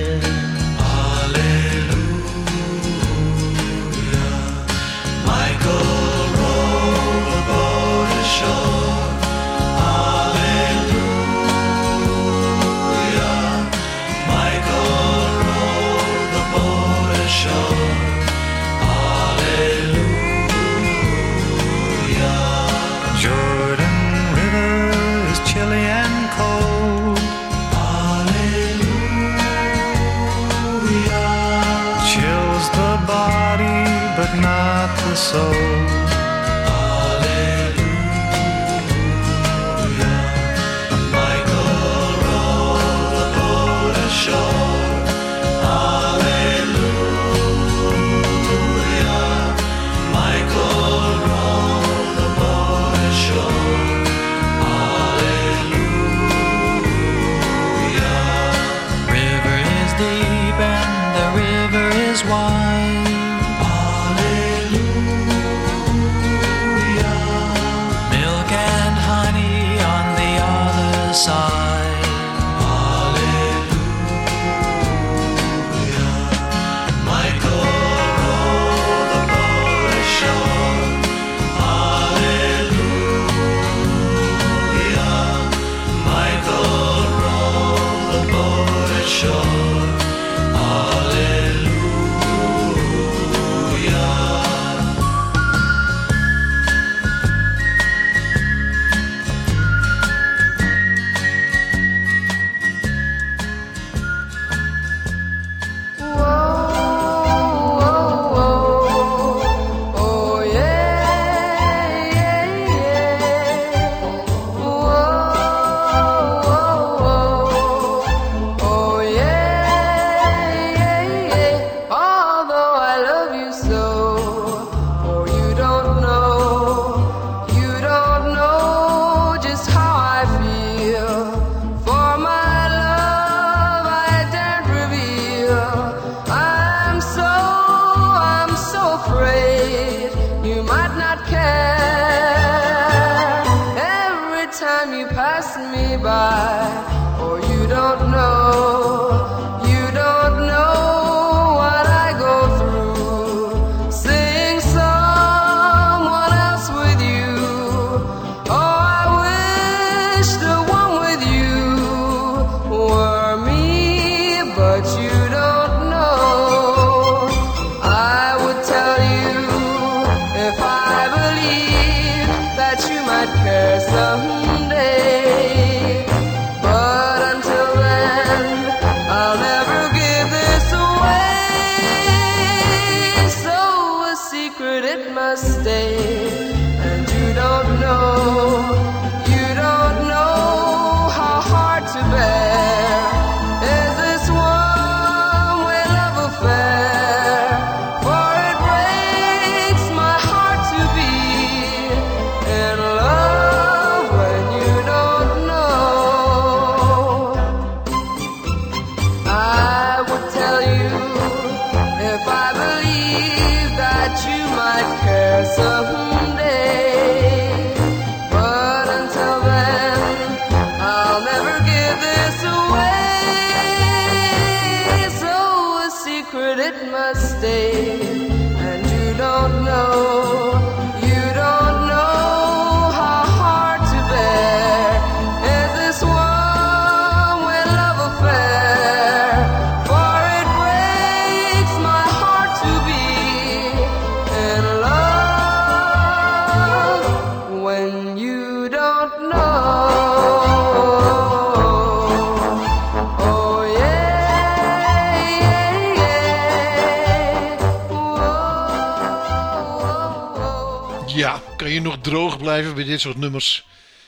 Blijven 262.58 262.84
bij 262.84 262.92
dit 262.92 263.00
soort 263.00 263.16
nummers? 263.16 263.66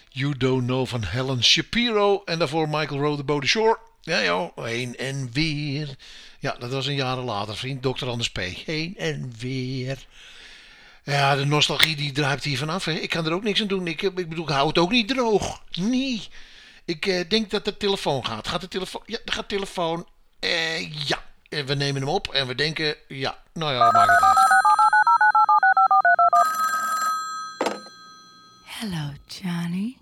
You 0.08 0.36
Don't 0.36 0.66
Know 0.66 0.86
van 0.86 1.04
Helen 1.04 1.44
Shapiro. 1.44 2.22
En 2.24 2.38
daarvoor 2.38 2.68
Michael 2.68 3.00
Rowe, 3.00 3.16
The 3.16 3.24
Bode 3.24 3.46
Shore. 3.46 3.78
Ja, 4.00 4.22
joh, 4.22 4.64
heen 4.64 4.96
en 4.96 5.30
weer. 5.32 5.96
Ja, 6.38 6.56
dat 6.58 6.70
was 6.70 6.86
een 6.86 6.94
jaren 6.94 7.24
later, 7.24 7.56
vriend. 7.56 7.82
Dr. 7.82 8.08
Anders 8.08 8.30
P. 8.30 8.38
Heen 8.38 8.96
en 8.96 9.32
weer. 9.38 9.98
Ja, 11.04 11.36
de 11.36 11.44
nostalgie 11.44 11.96
die 11.96 12.12
druipt 12.12 12.44
hier 12.44 12.58
vanaf. 12.58 12.84
Hè. 12.84 12.92
Ik 12.92 13.10
kan 13.10 13.26
er 13.26 13.32
ook 13.32 13.42
niks 13.42 13.60
aan 13.60 13.66
doen. 13.66 13.86
Ik, 13.86 14.02
ik 14.02 14.14
bedoel, 14.14 14.44
ik 14.44 14.50
hou 14.50 14.68
het 14.68 14.78
ook 14.78 14.90
niet 14.90 15.08
droog. 15.08 15.62
Nee. 15.70 16.28
Ik 16.84 17.06
eh, 17.06 17.28
denk 17.28 17.50
dat 17.50 17.64
de 17.64 17.76
telefoon 17.76 18.26
gaat. 18.26 18.48
Gaat 18.48 18.60
de 18.60 18.68
telefoon? 18.68 19.02
Ja, 19.06 19.18
er 19.24 19.32
gaat 19.32 19.48
telefoon. 19.48 20.06
Eh, 20.40 20.92
ja. 21.06 21.22
En 21.48 21.66
we 21.66 21.74
nemen 21.74 22.00
hem 22.00 22.10
op 22.10 22.28
en 22.28 22.46
we 22.46 22.54
denken, 22.54 22.96
ja, 23.08 23.38
nou 23.52 23.72
ja, 23.72 23.90
maakt 23.90 24.10
het 24.10 24.22
uit. 24.22 24.69
Hello, 28.82 29.10
Johnny. 29.28 29.98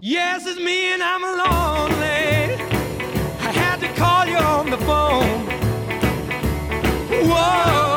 Yes, 0.00 0.46
it's 0.46 0.58
me 0.58 0.94
and 0.94 1.02
I'm 1.02 1.20
lonely. 1.20 2.54
I 3.48 3.50
had 3.52 3.80
to 3.80 3.88
call 4.00 4.24
you 4.24 4.38
on 4.38 4.70
the 4.70 4.78
phone. 4.78 5.44
Whoa, 7.28 7.95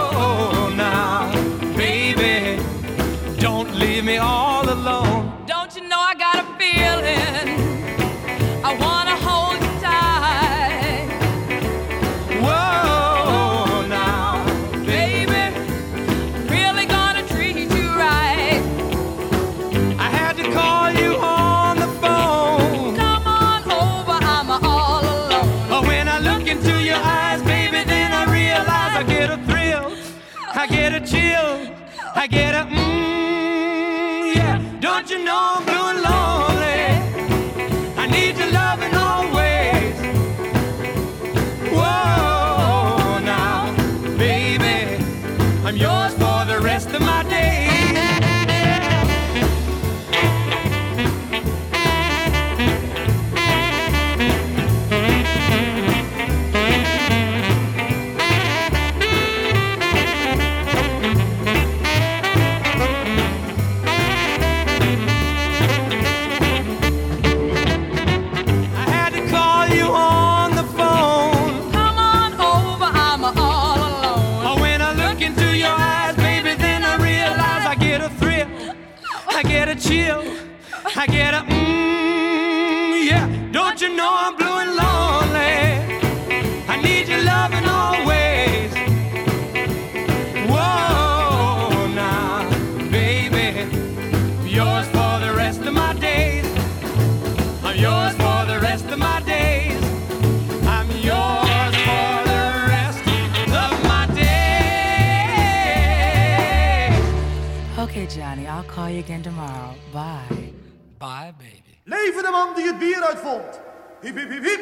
Again 109.00 109.22
tomorrow. 109.22 109.76
Bye. 109.93 110.52
Bye, 110.97 111.34
baby. 111.38 111.74
Leven 111.86 112.24
de 112.24 112.30
man 112.32 112.56
die 112.56 112.66
het 112.66 112.80
bier 112.80 113.02
uitvond. 113.02 113.60
Hip, 114.02 114.16
hip, 114.16 114.30
hip, 114.30 114.43
hip. 114.43 114.60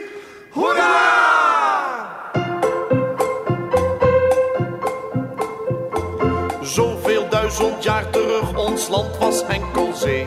Zoveel 6.61 7.29
duizend 7.29 7.83
jaar 7.83 8.09
terug, 8.09 8.57
ons 8.57 8.87
land 8.87 9.17
was 9.17 9.45
enkel 9.45 9.93
zee. 9.93 10.25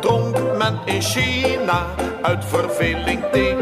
Dronk 0.00 0.36
men 0.58 0.78
in 0.84 1.02
China 1.02 1.86
uit 2.22 2.44
verveling 2.44 3.22
thee. 3.32 3.56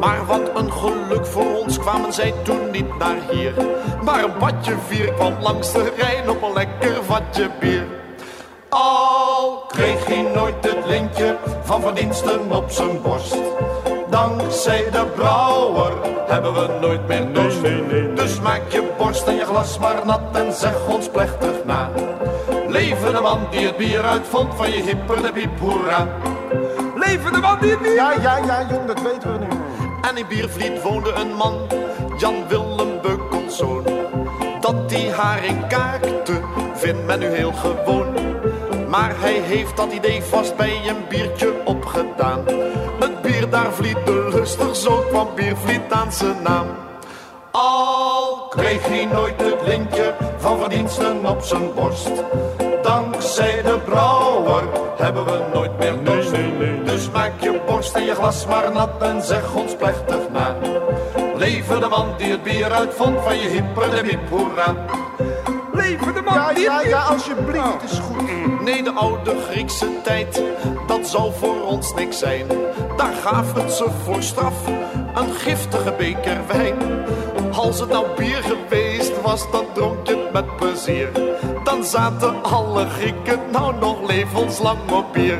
Maar 0.00 0.26
wat 0.26 0.50
een 0.54 0.72
geluk 0.72 1.26
voor 1.26 1.56
ons 1.56 1.78
kwamen 1.78 2.12
zij 2.12 2.34
toen 2.44 2.70
niet 2.70 2.98
naar 2.98 3.30
hier. 3.30 3.54
Maar 4.02 4.24
een 4.24 4.38
badje 4.38 4.76
vier 4.86 5.12
kwam 5.12 5.40
langs 5.40 5.72
de 5.72 5.92
Rijn 5.96 6.30
op 6.30 6.42
een 6.42 6.52
lekker 6.52 7.04
vatje 7.04 7.50
bier. 7.60 7.95
Al 8.68 9.64
kreeg 9.68 10.06
hij 10.06 10.22
nooit 10.34 10.54
het 10.60 10.86
lintje 10.86 11.36
van 11.62 11.80
verdiensten 11.80 12.52
op 12.52 12.70
zijn 12.70 13.02
borst. 13.02 13.36
Dankzij 14.10 14.90
de 14.90 15.04
brouwer 15.14 15.92
hebben 16.26 16.52
we 16.54 16.78
nooit 16.80 17.06
meer 17.06 17.32
dorst. 17.32 17.62
Dus 18.14 18.40
maak 18.40 18.62
je 18.68 18.92
borst 18.98 19.26
en 19.26 19.34
je 19.34 19.44
glas 19.44 19.78
maar 19.78 20.06
nat 20.06 20.20
en 20.32 20.52
zeg 20.52 20.86
ons 20.88 21.08
plechtig 21.08 21.64
na. 21.64 21.90
Leven 22.68 23.14
de 23.14 23.20
man 23.20 23.38
die 23.50 23.66
het 23.66 23.76
bier 23.76 24.02
uitvond 24.02 24.54
van 24.54 24.70
je 24.70 24.82
hipper 24.82 25.22
de 25.22 25.32
piep 25.32 25.58
hoera. 25.58 26.08
Leven 26.96 27.32
de 27.32 27.38
man 27.38 27.58
die 27.60 27.70
het 27.70 27.82
bier... 27.82 27.94
Ja, 27.94 28.12
ja, 28.12 28.36
ja, 28.36 28.66
jong, 28.70 28.86
dat 28.86 29.02
weten 29.02 29.32
we 29.32 29.38
nu. 29.38 29.46
En 30.02 30.16
in 30.16 30.26
Biervliet 30.26 30.82
woonde 30.82 31.12
een 31.12 31.34
man, 31.34 31.54
Jan 32.18 32.48
Willem 32.48 33.00
Beukelszoon. 33.02 33.84
Dat 34.60 34.88
die 34.88 35.10
haring 35.10 35.66
kaakte, 35.66 36.40
vindt 36.74 37.06
men 37.06 37.18
nu 37.18 37.26
heel 37.26 37.52
gewoon. 37.52 38.25
Maar 38.88 39.20
hij 39.20 39.40
heeft 39.40 39.76
dat 39.76 39.92
idee 39.92 40.22
vast 40.22 40.56
bij 40.56 40.80
een 40.88 41.08
biertje 41.08 41.52
opgedaan. 41.64 42.44
Het 42.98 43.22
bier 43.22 43.50
daar 43.50 43.72
vliet 43.72 44.06
de 44.06 44.28
lustig, 44.34 44.76
zo 44.76 45.04
kwam 45.08 45.28
Biervliet 45.34 45.92
aan 45.92 46.12
zijn 46.12 46.42
naam. 46.42 46.66
Al 47.50 48.46
kreeg 48.48 48.86
hij 48.86 49.04
nooit 49.04 49.40
het 49.40 49.66
lintje 49.66 50.14
van 50.38 50.58
verdiensten 50.58 51.26
op 51.26 51.42
zijn 51.42 51.74
borst. 51.74 52.10
Dankzij 52.82 53.62
de 53.62 53.78
brouwer 53.84 54.62
hebben 54.96 55.24
we 55.24 55.40
nooit 55.52 55.78
meer 55.78 56.04
dorst. 56.04 56.32
Dus 56.84 57.10
maak 57.10 57.32
je 57.40 57.60
borst 57.66 57.94
en 57.94 58.04
je 58.04 58.14
glas 58.14 58.46
maar 58.46 58.72
nat 58.72 59.02
en 59.02 59.22
zeg 59.22 59.54
ons 59.54 59.76
plechtig 59.76 60.28
na. 60.32 60.56
Leven 61.36 61.80
de 61.80 61.88
man 61.88 62.14
die 62.16 62.30
het 62.30 62.42
bier 62.42 62.72
uitvond 62.72 63.20
van 63.22 63.38
je 63.38 63.48
hipper 63.48 63.90
de 63.90 64.08
hip 64.08 64.28
hoera. 64.28 64.74
Leven 65.76 66.14
de 66.14 66.22
man 66.22 66.34
ja, 66.34 66.52
die 66.52 66.62
ja, 66.62 66.80
ja, 66.80 67.02
alsjeblieft, 67.02 67.82
het 67.82 67.90
is 67.90 67.98
goed. 67.98 68.62
Nee, 68.62 68.82
de 68.82 68.90
oude 68.90 69.34
Griekse 69.50 69.88
tijd, 70.02 70.42
dat 70.86 71.08
zal 71.08 71.32
voor 71.32 71.64
ons 71.64 71.94
niks 71.94 72.18
zijn. 72.18 72.46
Daar 72.96 73.12
gaven 73.12 73.62
het 73.62 73.72
ze 73.72 73.86
voor 74.04 74.22
straf, 74.22 74.66
een 75.14 75.34
giftige 75.34 75.94
beker 75.98 76.38
wijn. 76.46 76.74
Als 77.52 77.80
het 77.80 77.88
nou 77.88 78.06
bier 78.16 78.42
geweest 78.42 79.22
was, 79.22 79.50
dan 79.50 79.64
dronk 79.74 80.06
je 80.06 80.16
het 80.16 80.32
met 80.32 80.56
plezier. 80.56 81.08
Dan 81.64 81.84
zaten 81.84 82.42
alle 82.42 82.86
Grieken 82.86 83.40
nou 83.50 83.74
nog 83.78 84.06
levenslang 84.06 84.78
op 84.92 85.12
bier. 85.12 85.38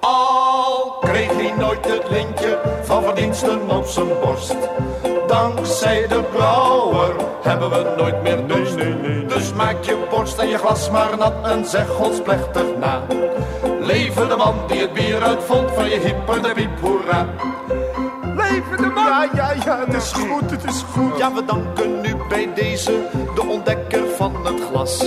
Al 0.00 0.96
kreeg 1.00 1.32
hij 1.36 1.54
nooit 1.58 1.84
het 1.84 2.10
lintje 2.10 2.60
van 2.82 3.02
verdiensten 3.02 3.70
op 3.70 3.86
zijn 3.86 4.08
borst. 4.22 4.56
Dankzij 5.26 6.06
de 6.08 6.22
brouwer 6.32 7.14
hebben 7.42 7.70
we 7.70 7.94
nooit 7.96 8.22
meer 8.22 8.46
dorst. 8.46 8.76
Dus 9.28 9.52
maak 9.52 9.82
je 9.82 10.06
borst 10.10 10.38
en 10.38 10.48
je 10.48 10.58
glas 10.58 10.90
maar 10.90 11.18
nat 11.18 11.32
en 11.42 11.64
zeg 11.64 11.98
ons 11.98 12.20
plechtig 12.20 12.76
na. 12.78 13.02
Leven 13.80 14.28
de 14.28 14.36
man 14.36 14.54
die 14.66 14.80
het 14.80 14.92
bier 14.92 15.22
uitvond 15.22 15.70
van 15.70 15.88
je 15.88 15.98
hipper 15.98 16.42
de 16.42 16.52
wiep 16.54 16.80
hoera. 16.80 17.26
Leven 18.36 18.76
de 18.76 18.90
man! 18.94 19.04
Ja, 19.04 19.28
ja, 19.34 19.52
ja, 19.64 19.78
het 19.86 19.94
is 19.94 20.12
goed, 20.12 20.50
het 20.50 20.64
is 20.64 20.84
goed. 20.92 21.18
Ja, 21.18 21.32
we 21.34 21.44
danken 21.44 22.00
nu 22.00 22.16
bij 22.28 22.50
deze 22.54 23.08
de 23.34 23.42
ontdekker 23.46 24.08
van 24.16 24.46
het 24.46 24.60
glas. 24.70 24.98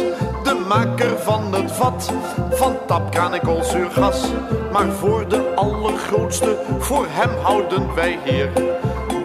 De 0.44 0.66
maker 0.68 1.20
van 1.20 1.54
het 1.54 1.72
vat 1.72 2.12
van 2.50 2.78
tapkraan 2.86 3.34
en 3.34 3.42
koolzuurgas. 3.42 4.26
Maar 4.72 4.92
voor 4.92 5.28
de 5.28 5.54
allergrootste, 5.56 6.58
voor 6.80 7.06
hem 7.10 7.30
houden 7.42 7.96
wij 7.96 8.20
hier. 8.24 8.50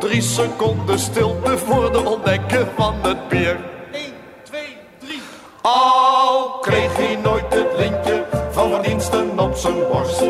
Drie 0.03 0.22
seconden 0.22 0.98
stilte 0.98 1.59
voor 1.59 1.92
de 1.92 2.05
ontdekker 2.05 2.66
van 2.76 2.94
het 3.03 3.28
bier. 3.28 3.57
1, 3.92 4.03
2, 4.42 4.61
3. 4.98 5.20
Al 5.62 6.59
kreeg 6.61 6.96
hij 6.96 7.18
nooit 7.22 7.44
het 7.48 7.76
lintje 7.76 8.24
van 8.50 8.70
verdiensten 8.70 9.38
op 9.38 9.57
zijn 9.57 9.74
borst. 9.92 10.24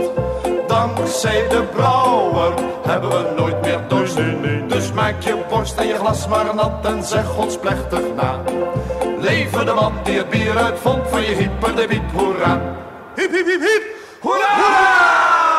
Dankzij 0.66 1.49
de 1.49 1.62
brouwer 1.75 2.55
hebben 2.83 3.11
we 3.11 3.33
nooit 3.37 3.61
meer 3.61 3.81
dorst. 3.89 4.16
Dus 4.68 4.93
maak 4.93 5.23
je 5.23 5.45
borst 5.49 5.77
en 5.77 5.87
je 5.87 5.95
glas 5.95 6.29
maar 6.29 6.55
nat 6.55 6.87
en 6.87 7.05
zeg 7.05 7.37
ons 7.37 7.59
plechtig 7.59 8.14
na. 8.16 8.43
Leven 9.18 9.66
de 9.66 9.73
man 9.73 9.93
die 10.05 10.16
het 10.16 10.31
bier 10.31 10.57
uitvond 10.57 11.09
van 11.09 11.23
je 11.23 11.35
hipper 11.35 11.77
de 11.77 12.01
hoera. 12.14 12.61
Hip, 13.14 13.31
hip. 13.31 13.83
Hoera! 14.20 15.52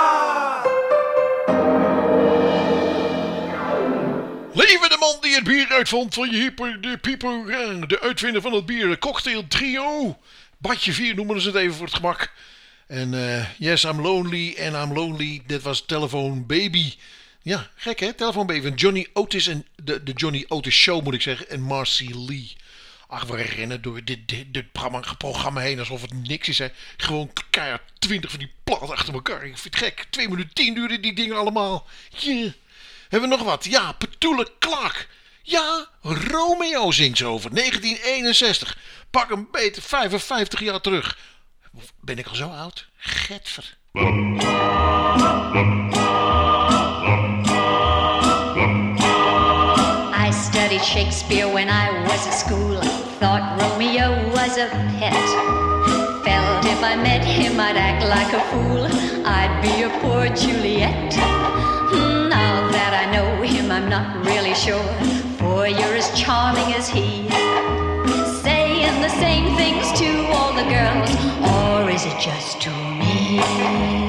Leven 4.54 4.90
de 4.90 4.98
man 5.00 5.18
die 5.22 5.36
het 5.36 5.44
bier 5.44 5.68
uitvond 5.68 6.14
van 6.14 6.32
je 6.32 6.38
hyper 6.38 6.82
de 6.82 6.98
pieper. 6.98 7.46
De 7.88 8.00
uitvinder 8.02 8.42
van 8.42 8.54
het 8.54 8.66
bier. 8.66 8.98
Cocktail 8.98 9.48
trio. 9.48 10.18
Badje 10.58 10.94
4 10.94 11.16
noemen 11.16 11.42
ze 11.42 11.48
het 11.48 11.58
even 11.58 11.76
voor 11.76 11.86
het 11.86 11.96
gemak. 11.96 12.32
En 12.88 13.14
eh, 13.14 13.46
Yes, 13.58 13.84
I'm 13.84 14.02
Lonely 14.02 14.54
en 14.58 14.74
I'm 14.74 14.94
Lonely. 14.94 15.42
Dit 15.46 15.62
was 15.62 15.86
Telephone 15.86 16.42
Baby. 16.42 16.94
Ja, 17.42 17.70
gek 17.76 18.00
hè? 18.00 18.14
Telephone 18.14 18.46
Baby 18.46 18.62
van 18.62 18.74
Johnny 18.74 19.08
Otis 19.14 19.48
en 19.48 19.66
de, 19.84 20.04
de 20.04 20.12
Johnny 20.12 20.46
Otis 20.48 20.76
Show 20.76 21.04
moet 21.04 21.14
ik 21.14 21.22
zeggen. 21.22 21.50
En 21.50 21.62
Marcy 21.62 22.10
Lee. 22.28 22.56
Ach, 23.08 23.26
we 23.26 23.42
rennen 23.42 23.82
door 23.82 24.04
dit, 24.04 24.28
dit, 24.28 24.54
dit 24.54 24.72
programma, 25.18 25.60
heen 25.60 25.80
alsof 25.80 26.02
het 26.02 26.28
niks 26.28 26.48
is. 26.48 26.58
Hè. 26.58 26.68
Gewoon 26.98 27.32
keihard 27.50 27.82
twintig 28.00 28.30
van 28.30 28.40
die 28.40 28.52
platen 28.64 28.90
achter 28.90 29.14
elkaar. 29.14 29.46
Ik 29.46 29.58
vind 29.58 29.76
het 29.76 29.84
gek. 29.84 30.06
2 30.10 30.30
minuten 30.30 30.54
10 30.54 30.74
duurden 30.74 31.02
die 31.02 31.14
dingen 31.14 31.38
allemaal. 31.38 31.88
Yeah. 32.10 32.52
Hebben 33.14 33.30
we 33.32 33.36
nog 33.36 33.46
wat? 33.46 33.66
Ja, 33.66 33.92
Petule 33.92 34.48
Clark. 34.60 35.08
Ja, 35.42 35.86
Romeo 36.02 36.92
zingt 36.92 37.18
ze 37.18 37.26
over. 37.26 37.56
1961. 37.56 38.78
Pak 39.10 39.30
een 39.30 39.48
beter 39.52 39.82
55 39.82 40.60
jaar 40.60 40.82
terug. 40.82 41.18
Ben 42.02 42.18
ik 42.18 42.28
al 42.28 42.36
zo 42.36 42.48
oud? 42.48 42.88
Getver. 42.98 43.78
I 50.28 50.32
studied 50.32 50.84
Shakespeare 50.84 51.52
when 51.52 51.68
I 51.68 52.04
was 52.08 52.26
at 52.26 52.34
school. 52.34 52.80
Thought 53.20 53.62
Romeo 53.62 54.30
was 54.30 54.58
a 54.58 54.68
pet. 55.00 55.30
Felt 56.24 56.66
if 56.66 56.82
I 56.82 56.96
met 56.96 57.24
him 57.26 57.60
I'd 57.60 57.78
act 57.78 58.04
like 58.04 58.36
a 58.36 58.44
fool. 58.50 58.86
I'd 59.26 59.62
be 59.62 59.84
a 59.84 60.00
poor 60.00 60.36
Juliet. 60.36 61.43
I'm 63.74 63.90
not 63.90 64.24
really 64.24 64.54
sure. 64.54 64.84
For 65.40 65.68
you're 65.68 65.96
as 65.96 66.08
charming 66.16 66.76
as 66.76 66.88
he. 66.88 67.28
Saying 68.44 69.02
the 69.02 69.10
same 69.10 69.56
things 69.56 69.92
to 70.00 70.28
all 70.28 70.54
the 70.54 70.62
girls, 70.70 71.10
or 71.42 71.90
is 71.90 72.06
it 72.06 72.20
just 72.20 72.62
to 72.62 72.70
me? 72.70 74.03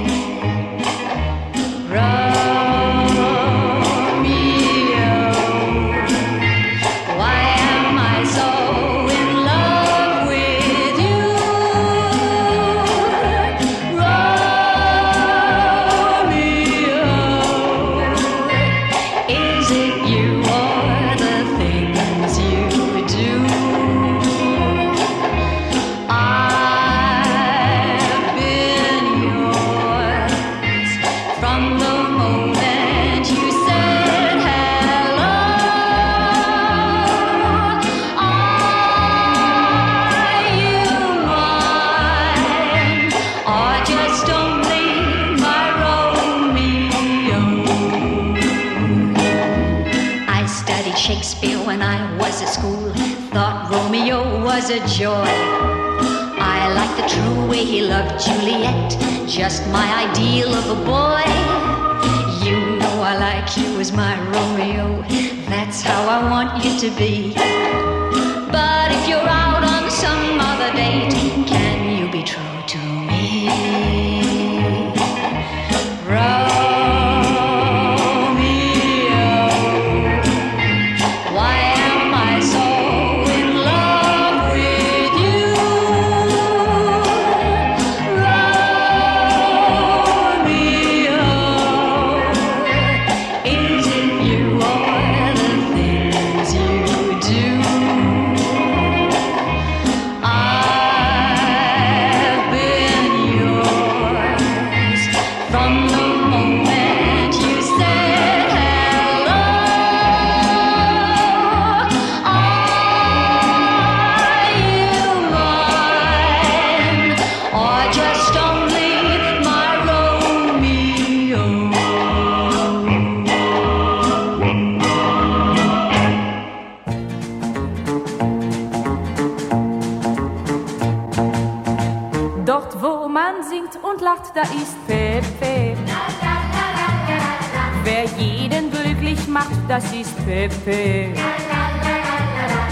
Pepe. 140.35 141.13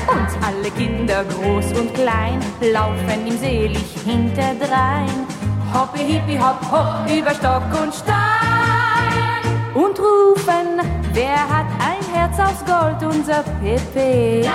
Und 0.09 0.31
alle 0.45 0.71
Kinder, 0.73 1.25
groß 1.25 1.79
und 1.79 1.95
klein, 1.95 2.41
laufen 2.73 3.27
ihm 3.27 3.39
selig 3.39 3.87
hinterdrein. 4.05 5.27
Hoppe, 5.73 5.99
hippi, 5.99 6.37
hopp, 6.39 6.61
hopp, 6.73 7.09
über 7.09 7.33
Stock 7.35 7.63
und 7.81 7.95
Stein. 7.95 9.43
Und 9.75 9.97
rufen, 9.99 10.81
wer 11.13 11.39
hat 11.49 11.67
ein 11.79 12.05
Herz 12.13 12.37
aus 12.41 12.65
Gold, 12.67 13.01
unser 13.15 13.45
Pepe. 13.63 14.51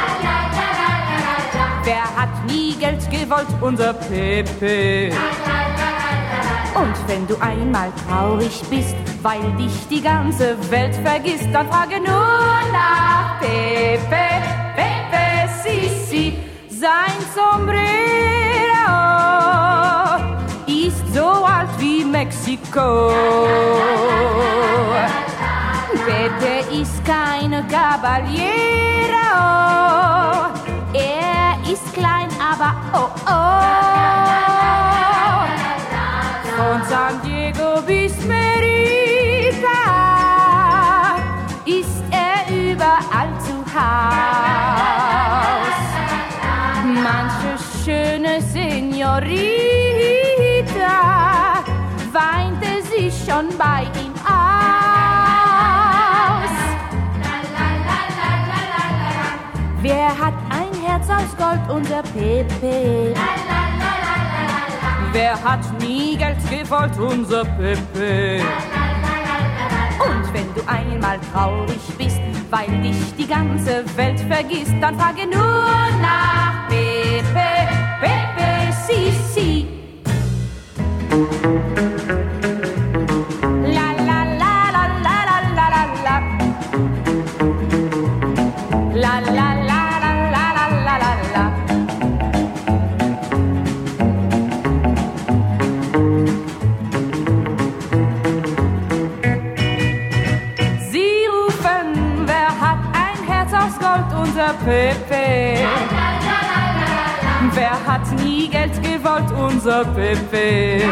Wer 1.84 2.04
hat 2.18 2.46
nie 2.46 2.76
Geld 2.76 3.10
gewollt, 3.10 3.48
unser 3.62 3.94
Pepe. 3.94 5.12
Und 6.76 7.08
wenn 7.08 7.26
du 7.26 7.36
einmal 7.40 7.90
traurig 8.06 8.62
bist, 8.70 8.96
weil 9.22 9.42
dich 9.58 9.88
die 9.90 10.02
ganze 10.02 10.56
Welt 10.72 10.96
vergisst, 10.96 11.48
dann 11.54 11.68
frage 11.68 12.00
nur 12.00 12.60
nach 12.72 13.40
Pepe, 13.40 14.28
Pepe, 14.76 15.50
Sisi. 15.64 16.38
Sein 16.70 17.18
Sombrero 17.34 17.78
ist 20.68 21.14
so 21.14 21.46
alt 21.46 21.70
wie 21.80 22.06
Mexiko. 22.06 23.12
Pepe 26.06 26.82
ist 26.82 27.04
keine 27.04 27.64
Caballero. 27.64 28.38
Er 30.94 31.72
ist 31.72 31.94
klein, 31.94 32.30
aber 32.40 32.76
oh 32.94 33.10
oh. 33.26 33.58
Von 36.56 36.84
San 36.88 37.22
Diego 37.24 37.82
bis 37.86 38.14
Merida 38.26 38.47
Senorita 48.98 49.30
weinte 52.12 52.82
sich 52.82 53.14
schon 53.24 53.56
bei 53.56 53.84
ihm 54.02 54.14
aus. 54.26 54.34
Wer 59.84 60.08
hat 60.08 60.34
ein 60.50 60.74
Herz 60.84 61.08
aus 61.12 61.38
Gold, 61.38 61.62
unser 61.70 62.02
Pepe? 62.02 63.14
Wer 65.12 65.44
hat 65.44 65.80
nie 65.80 66.18
Geld 66.18 66.38
gewollt, 66.50 66.98
unser 66.98 67.46
Pepe? 67.46 68.42
Und 70.00 70.34
wenn 70.34 70.52
du 70.56 70.62
einmal 70.66 71.20
traurig 71.32 71.82
bist, 72.00 72.20
weil 72.50 72.82
dich 72.82 73.16
die 73.16 73.28
ganze 73.28 73.86
Welt 73.96 74.20
vergisst, 74.22 74.74
dann 74.82 74.98
frage 74.98 75.28
nur 75.28 75.40
nach 76.02 76.47
si, 78.88 79.12
si. 79.34 79.68
Sie 100.90 101.26
rufen, 101.28 102.26
wer 102.26 102.48
hat 102.48 102.80
ein 102.94 103.28
Herz 103.28 103.54
aus 103.54 103.78
Gold, 103.80 104.28
unser 104.28 104.54
Pepe. 104.66 105.87
Wer 107.58 107.74
hat 107.88 108.08
nie 108.24 108.48
Geld 108.50 108.76
gewollt, 108.84 109.32
unser 109.32 109.84
Pepe. 109.84 110.84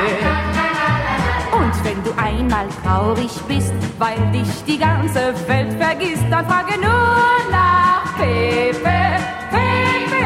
Und 1.53 1.83
wenn 1.83 2.03
du 2.03 2.11
einmal 2.17 2.67
traurig 2.83 3.31
bist, 3.47 3.73
weil 3.99 4.17
dich 4.31 4.47
die 4.65 4.79
ganze 4.79 5.35
Welt 5.47 5.73
vergisst, 5.73 6.23
dann 6.31 6.43
frage 6.47 6.79
nur 6.79 7.51
nach 7.51 8.17
Pepe, 8.17 9.19
Pepe, 9.51 10.25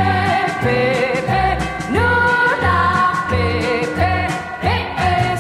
Pepe, 0.62 1.58
nur 1.92 2.56
Pepe, 3.30 4.28
Pepe, 4.62 5.38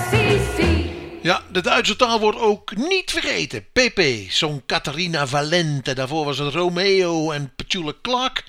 si. 0.57 0.91
Ja, 1.21 1.41
de 1.49 1.61
Duitse 1.61 1.95
taal 1.95 2.19
wordt 2.19 2.39
ook 2.39 2.75
niet 2.75 3.11
vergeten. 3.11 3.65
Pepe, 3.73 4.25
zo'n 4.29 4.63
Catharina 4.65 5.27
Valente. 5.27 5.93
Daarvoor 5.93 6.25
was 6.25 6.37
het 6.37 6.53
Romeo 6.53 7.31
en 7.31 7.51
Petula 7.55 7.93
Clark. 8.01 8.43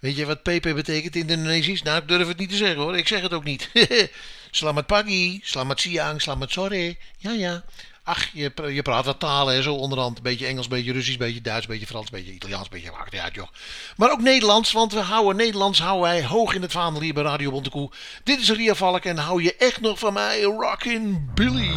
Weet 0.00 0.16
je 0.16 0.26
wat 0.26 0.42
Pepe 0.42 0.74
betekent 0.74 1.16
in 1.16 1.22
het 1.22 1.30
Indonesisch? 1.30 1.82
Nou, 1.82 1.98
ik 2.02 2.08
durf 2.08 2.28
het 2.28 2.38
niet 2.38 2.48
te 2.48 2.56
zeggen 2.56 2.82
hoor. 2.82 2.96
Ik 2.96 3.08
zeg 3.08 3.22
het 3.22 3.32
ook 3.32 3.44
niet. 3.44 3.70
Slamat 4.50 4.86
pagi, 4.86 5.40
slamat 5.42 5.80
siang, 5.80 6.22
slamat 6.22 6.50
sore. 6.50 6.96
Ja, 7.18 7.30
ja. 7.30 7.64
Ach, 8.02 8.28
je, 8.32 8.52
je 8.72 8.82
praat 8.82 9.04
wat 9.04 9.20
talen, 9.20 9.54
hè, 9.54 9.62
zo 9.62 9.74
onderhand. 9.74 10.22
Beetje 10.22 10.46
Engels, 10.46 10.68
beetje 10.68 10.92
Russisch, 10.92 11.18
beetje 11.18 11.40
Duits, 11.40 11.66
beetje 11.66 11.86
Frans, 11.86 12.10
beetje 12.10 12.32
Italiaans, 12.32 12.68
beetje 12.68 12.90
niet 13.10 13.20
uit, 13.20 13.34
joh. 13.34 13.48
Maar 13.96 14.10
ook 14.10 14.20
Nederlands, 14.20 14.72
want 14.72 14.92
we 14.92 15.00
houden 15.00 15.36
Nederlands 15.36 15.80
houden 15.80 16.02
wij 16.02 16.24
hoog 16.24 16.54
in 16.54 16.62
het 16.62 16.72
vaandel 16.72 17.02
hier 17.02 17.14
bij 17.14 17.22
Radio 17.22 17.50
Bontekoe. 17.50 17.90
Dit 18.24 18.40
is 18.40 18.50
Ria 18.50 18.74
Valk 18.74 19.04
en 19.04 19.16
hou 19.18 19.42
je 19.42 19.56
echt 19.56 19.80
nog 19.80 19.98
van 19.98 20.12
mij, 20.12 20.42
Rockin' 20.42 21.30
Billy. 21.34 21.74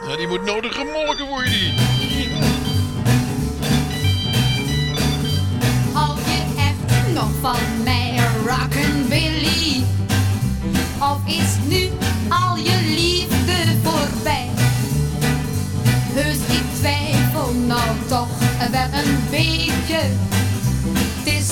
Nou, 0.00 0.16
die 0.16 0.28
moet 0.28 0.44
nodig 0.44 0.74
gemolken 0.74 1.26
worden, 1.26 1.52
die. 1.52 2.15
Nog 7.16 7.30
van 7.40 7.82
mij, 7.84 8.20
Rockin' 8.46 9.08
Billy? 9.08 9.84
Of 11.00 11.18
is 11.26 11.56
nu 11.68 11.88
al 12.28 12.56
je 12.56 12.76
liefde 12.84 13.74
voorbij? 13.82 14.48
Heus, 16.14 16.36
ik 16.36 16.64
twijfel 16.78 17.52
nou 17.66 17.90
toch 18.06 18.28
wel 18.70 19.00
een 19.00 19.18
beetje. 19.30 20.00
Het 21.16 21.34
is 21.34 21.46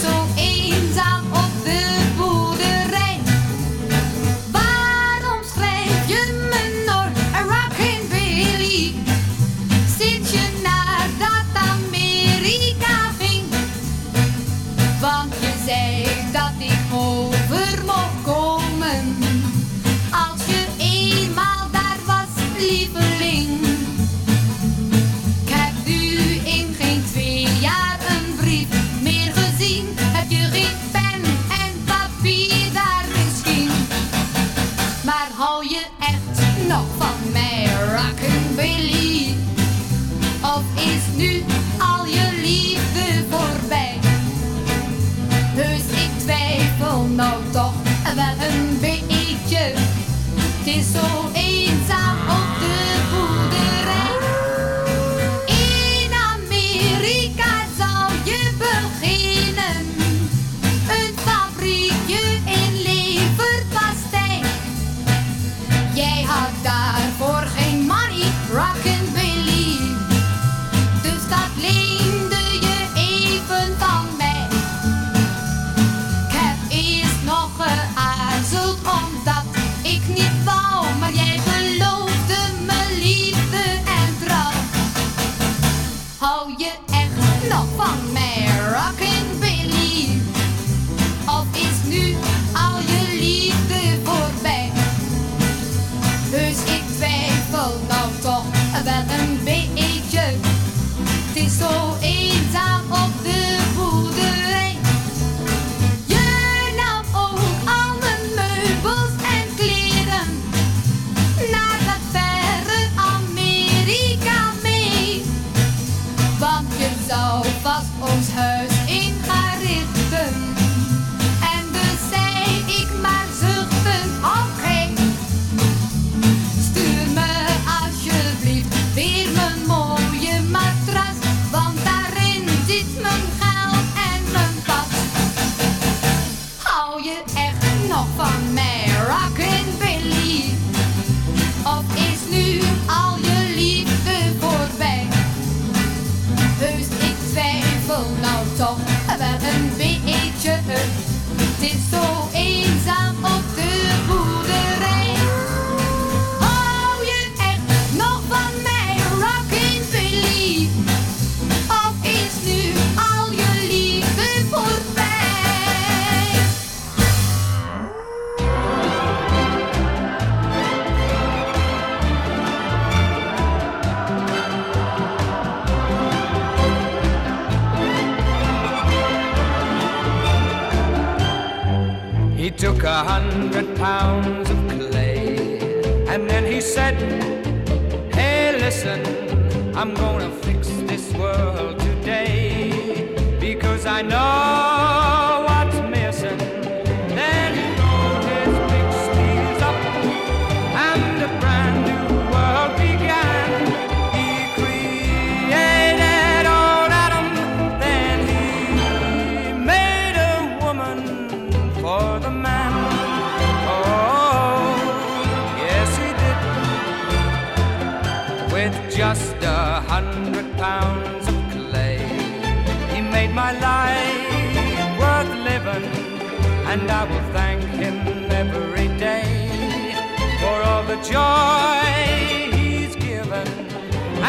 and 226.74 226.90
I 226.90 227.04
will 227.04 227.32
thank 227.32 227.62
him 227.82 227.94
every 228.32 228.88
day 228.98 229.94
for 230.40 230.56
all 230.68 230.82
the 230.82 230.96
joy 231.14 232.56
he's 232.56 232.96
given, 232.96 233.46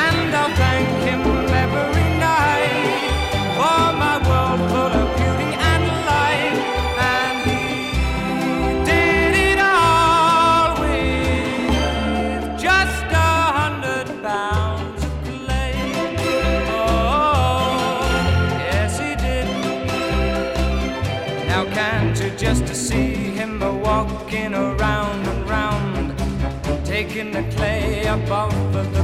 and 0.06 0.36
I'll 0.36 0.56
thank 0.56 0.88
him 1.10 1.45
taking 26.96 27.30
the 27.30 27.44
clay 27.58 28.08
off 28.08 28.54
the 28.72 28.95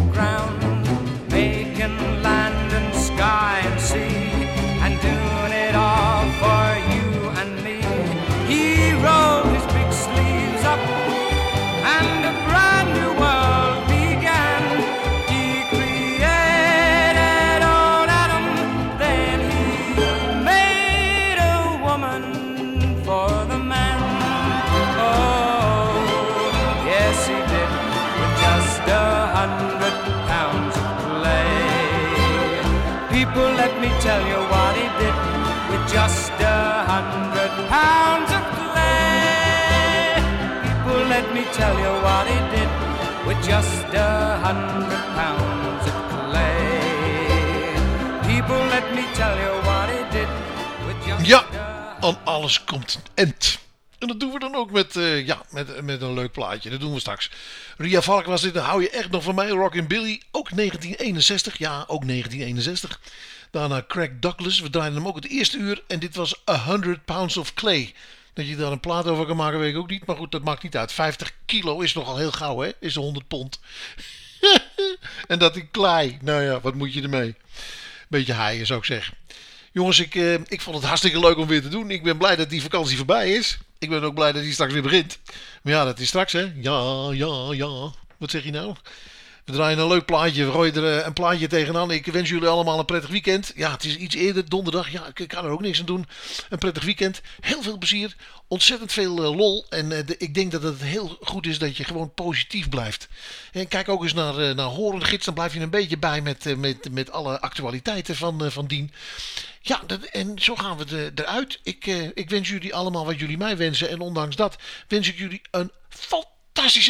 tell 34.01 34.27
you 34.27 34.41
what 34.49 34.73
he 34.75 34.87
did 34.97 35.15
with 35.69 35.83
just 35.93 36.31
a 36.41 36.83
hundred 36.91 37.53
pounds 37.69 38.31
of 38.37 38.43
clay. 38.57 40.17
People, 40.65 41.01
let 41.15 41.25
me 41.35 41.43
tell 41.59 41.75
you 41.85 41.93
what 42.05 42.25
he 42.31 42.39
did 42.55 42.69
with 43.27 43.39
just 43.45 43.93
a 43.93 44.39
hundred 44.45 45.03
pounds 45.19 45.83
of 45.91 45.95
clay. 46.09 46.81
People, 48.25 48.61
let 48.75 48.85
me 48.95 49.03
tell 49.13 49.37
you 49.37 49.53
what 49.67 49.87
he 49.93 50.01
did 50.17 50.29
with 50.87 50.97
just 51.05 51.25
Ja, 51.27 51.45
aan 51.99 52.17
alles 52.23 52.63
komt 52.63 52.93
een 52.93 53.11
end. 53.13 53.59
En 53.99 54.07
dat 54.07 54.19
doen 54.19 54.31
we 54.31 54.39
dan 54.39 54.55
ook 54.55 54.71
met, 54.71 54.95
eh, 54.95 55.25
ja, 55.25 55.41
met, 55.49 55.81
met 55.81 56.01
een 56.01 56.13
leuk 56.13 56.31
plaatje. 56.31 56.69
Dat 56.69 56.79
doen 56.79 56.93
we 56.93 56.99
straks. 56.99 57.31
Ria 57.77 58.01
Valk 58.01 58.25
was 58.25 58.41
dit. 58.41 58.53
Dan 58.53 58.63
hou 58.63 58.81
je 58.81 58.89
echt 58.89 59.11
nog 59.11 59.23
van 59.23 59.35
mij. 59.35 59.49
Rockin' 59.49 59.87
Billy. 59.87 60.21
Ook 60.31 60.49
1961. 60.55 61.57
Ja, 61.57 61.83
ook 61.87 62.07
1961. 62.07 62.99
Daarna 63.51 63.83
Craig 63.87 64.09
Douglas. 64.19 64.59
We 64.59 64.69
draaiden 64.69 64.97
hem 64.97 65.07
ook 65.07 65.15
het 65.15 65.29
eerste 65.29 65.57
uur. 65.57 65.83
En 65.87 65.99
dit 65.99 66.15
was 66.15 66.41
100 66.45 67.05
Pounds 67.05 67.37
of 67.37 67.53
Clay. 67.53 67.93
Dat 68.33 68.47
je 68.47 68.55
daar 68.55 68.71
een 68.71 68.79
plaat 68.79 69.07
over 69.07 69.25
kan 69.25 69.35
maken, 69.35 69.59
weet 69.59 69.73
ik 69.73 69.79
ook 69.79 69.89
niet. 69.89 70.05
Maar 70.05 70.15
goed, 70.15 70.31
dat 70.31 70.43
maakt 70.43 70.63
niet 70.63 70.77
uit. 70.77 70.91
50 70.91 71.31
kilo 71.45 71.79
is 71.79 71.93
nogal 71.93 72.17
heel 72.17 72.31
gauw, 72.31 72.59
hè? 72.59 72.71
Is 72.79 72.95
100 72.95 73.27
pond. 73.27 73.59
en 75.27 75.39
dat 75.39 75.55
in 75.55 75.71
klei. 75.71 76.17
Nou 76.21 76.41
ja, 76.41 76.61
wat 76.61 76.73
moet 76.73 76.93
je 76.93 77.01
ermee? 77.01 77.35
Beetje 78.07 78.33
haaien, 78.33 78.65
zou 78.65 78.79
ik 78.79 78.85
zeggen. 78.85 79.17
Jongens, 79.71 79.99
ik, 79.99 80.15
eh, 80.15 80.33
ik 80.33 80.61
vond 80.61 80.75
het 80.75 80.85
hartstikke 80.85 81.19
leuk 81.19 81.37
om 81.37 81.47
weer 81.47 81.61
te 81.61 81.67
doen. 81.67 81.91
Ik 81.91 82.03
ben 82.03 82.17
blij 82.17 82.35
dat 82.35 82.49
die 82.49 82.61
vakantie 82.61 82.97
voorbij 82.97 83.31
is. 83.31 83.57
Ik 83.79 83.89
ben 83.89 84.03
ook 84.03 84.13
blij 84.13 84.31
dat 84.31 84.41
die 84.43 84.53
straks 84.53 84.73
weer 84.73 84.81
begint. 84.81 85.19
Maar 85.61 85.73
ja, 85.73 85.83
dat 85.83 85.99
is 85.99 86.07
straks, 86.07 86.33
hè? 86.33 86.51
Ja, 86.55 87.09
ja, 87.11 87.53
ja. 87.53 87.91
Wat 88.17 88.31
zeg 88.31 88.43
je 88.43 88.51
nou? 88.51 88.75
We 89.45 89.51
draaien 89.51 89.79
een 89.79 89.87
leuk 89.87 90.05
plaatje. 90.05 90.45
We 90.45 90.51
gooien 90.51 90.75
er 90.75 90.99
eh, 90.99 91.05
een 91.05 91.13
plaatje 91.13 91.47
tegenaan. 91.47 91.91
Ik 91.91 92.05
wens 92.05 92.29
jullie 92.29 92.47
allemaal 92.47 92.79
een 92.79 92.85
prettig 92.85 93.09
weekend. 93.09 93.51
Ja, 93.55 93.71
het 93.71 93.83
is 93.83 93.95
iets 93.95 94.15
eerder, 94.15 94.49
donderdag. 94.49 94.91
Ja, 94.91 95.11
ik 95.13 95.27
kan 95.27 95.45
er 95.45 95.51
ook 95.51 95.61
niks 95.61 95.79
aan 95.79 95.85
doen. 95.85 96.07
Een 96.49 96.57
prettig 96.57 96.83
weekend. 96.83 97.21
Heel 97.39 97.61
veel 97.61 97.77
plezier. 97.77 98.15
Ontzettend 98.47 98.91
veel 98.91 99.23
eh, 99.23 99.35
lol. 99.35 99.65
En 99.69 99.91
eh, 99.91 100.15
ik 100.17 100.33
denk 100.33 100.51
dat 100.51 100.63
het 100.63 100.81
heel 100.81 101.17
goed 101.21 101.45
is 101.45 101.59
dat 101.59 101.77
je 101.77 101.83
gewoon 101.83 102.13
positief 102.13 102.69
blijft. 102.69 103.07
En 103.51 103.67
kijk 103.67 103.89
ook 103.89 104.03
eens 104.03 104.13
naar, 104.13 104.55
naar 104.55 104.65
Horen 104.65 105.05
Gids. 105.05 105.25
Dan 105.25 105.33
blijf 105.33 105.53
je 105.53 105.59
een 105.59 105.69
beetje 105.69 105.97
bij 105.97 106.21
met, 106.21 106.57
met, 106.57 106.91
met 106.91 107.11
alle 107.11 107.39
actualiteiten 107.39 108.15
van, 108.15 108.51
van 108.51 108.65
dien. 108.65 108.91
Ja, 109.61 109.81
en 110.11 110.39
zo 110.39 110.55
gaan 110.55 110.77
we 110.77 111.11
eruit. 111.15 111.59
Ik, 111.63 111.85
ik 112.13 112.29
wens 112.29 112.49
jullie 112.49 112.75
allemaal 112.75 113.05
wat 113.05 113.19
jullie 113.19 113.37
mij 113.37 113.57
wensen. 113.57 113.89
En 113.89 113.99
ondanks 113.99 114.35
dat 114.35 114.55
wens 114.87 115.07
ik 115.07 115.17
jullie 115.17 115.41
een 115.51 115.71
fantastische 115.89 116.39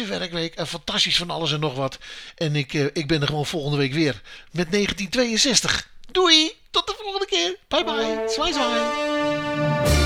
werkweek. 0.06 0.54
En 0.54 0.66
fantastisch 0.66 1.16
van 1.16 1.30
alles 1.30 1.52
en 1.52 1.60
nog 1.60 1.74
wat. 1.74 1.98
En 2.34 2.56
ik, 2.56 2.74
eh, 2.74 2.84
ik 2.92 3.06
ben 3.06 3.20
er 3.20 3.26
gewoon 3.26 3.46
volgende 3.46 3.76
week 3.76 3.92
weer 3.92 4.22
met 4.50 4.70
1962. 4.70 5.88
Doei! 6.10 6.52
Tot 6.70 6.86
de 6.86 6.94
volgende 7.02 7.26
keer. 7.26 7.56
Bye 7.68 7.84
bye. 7.84 8.22
Zwaai 8.28 8.52
zwaai. 8.52 10.01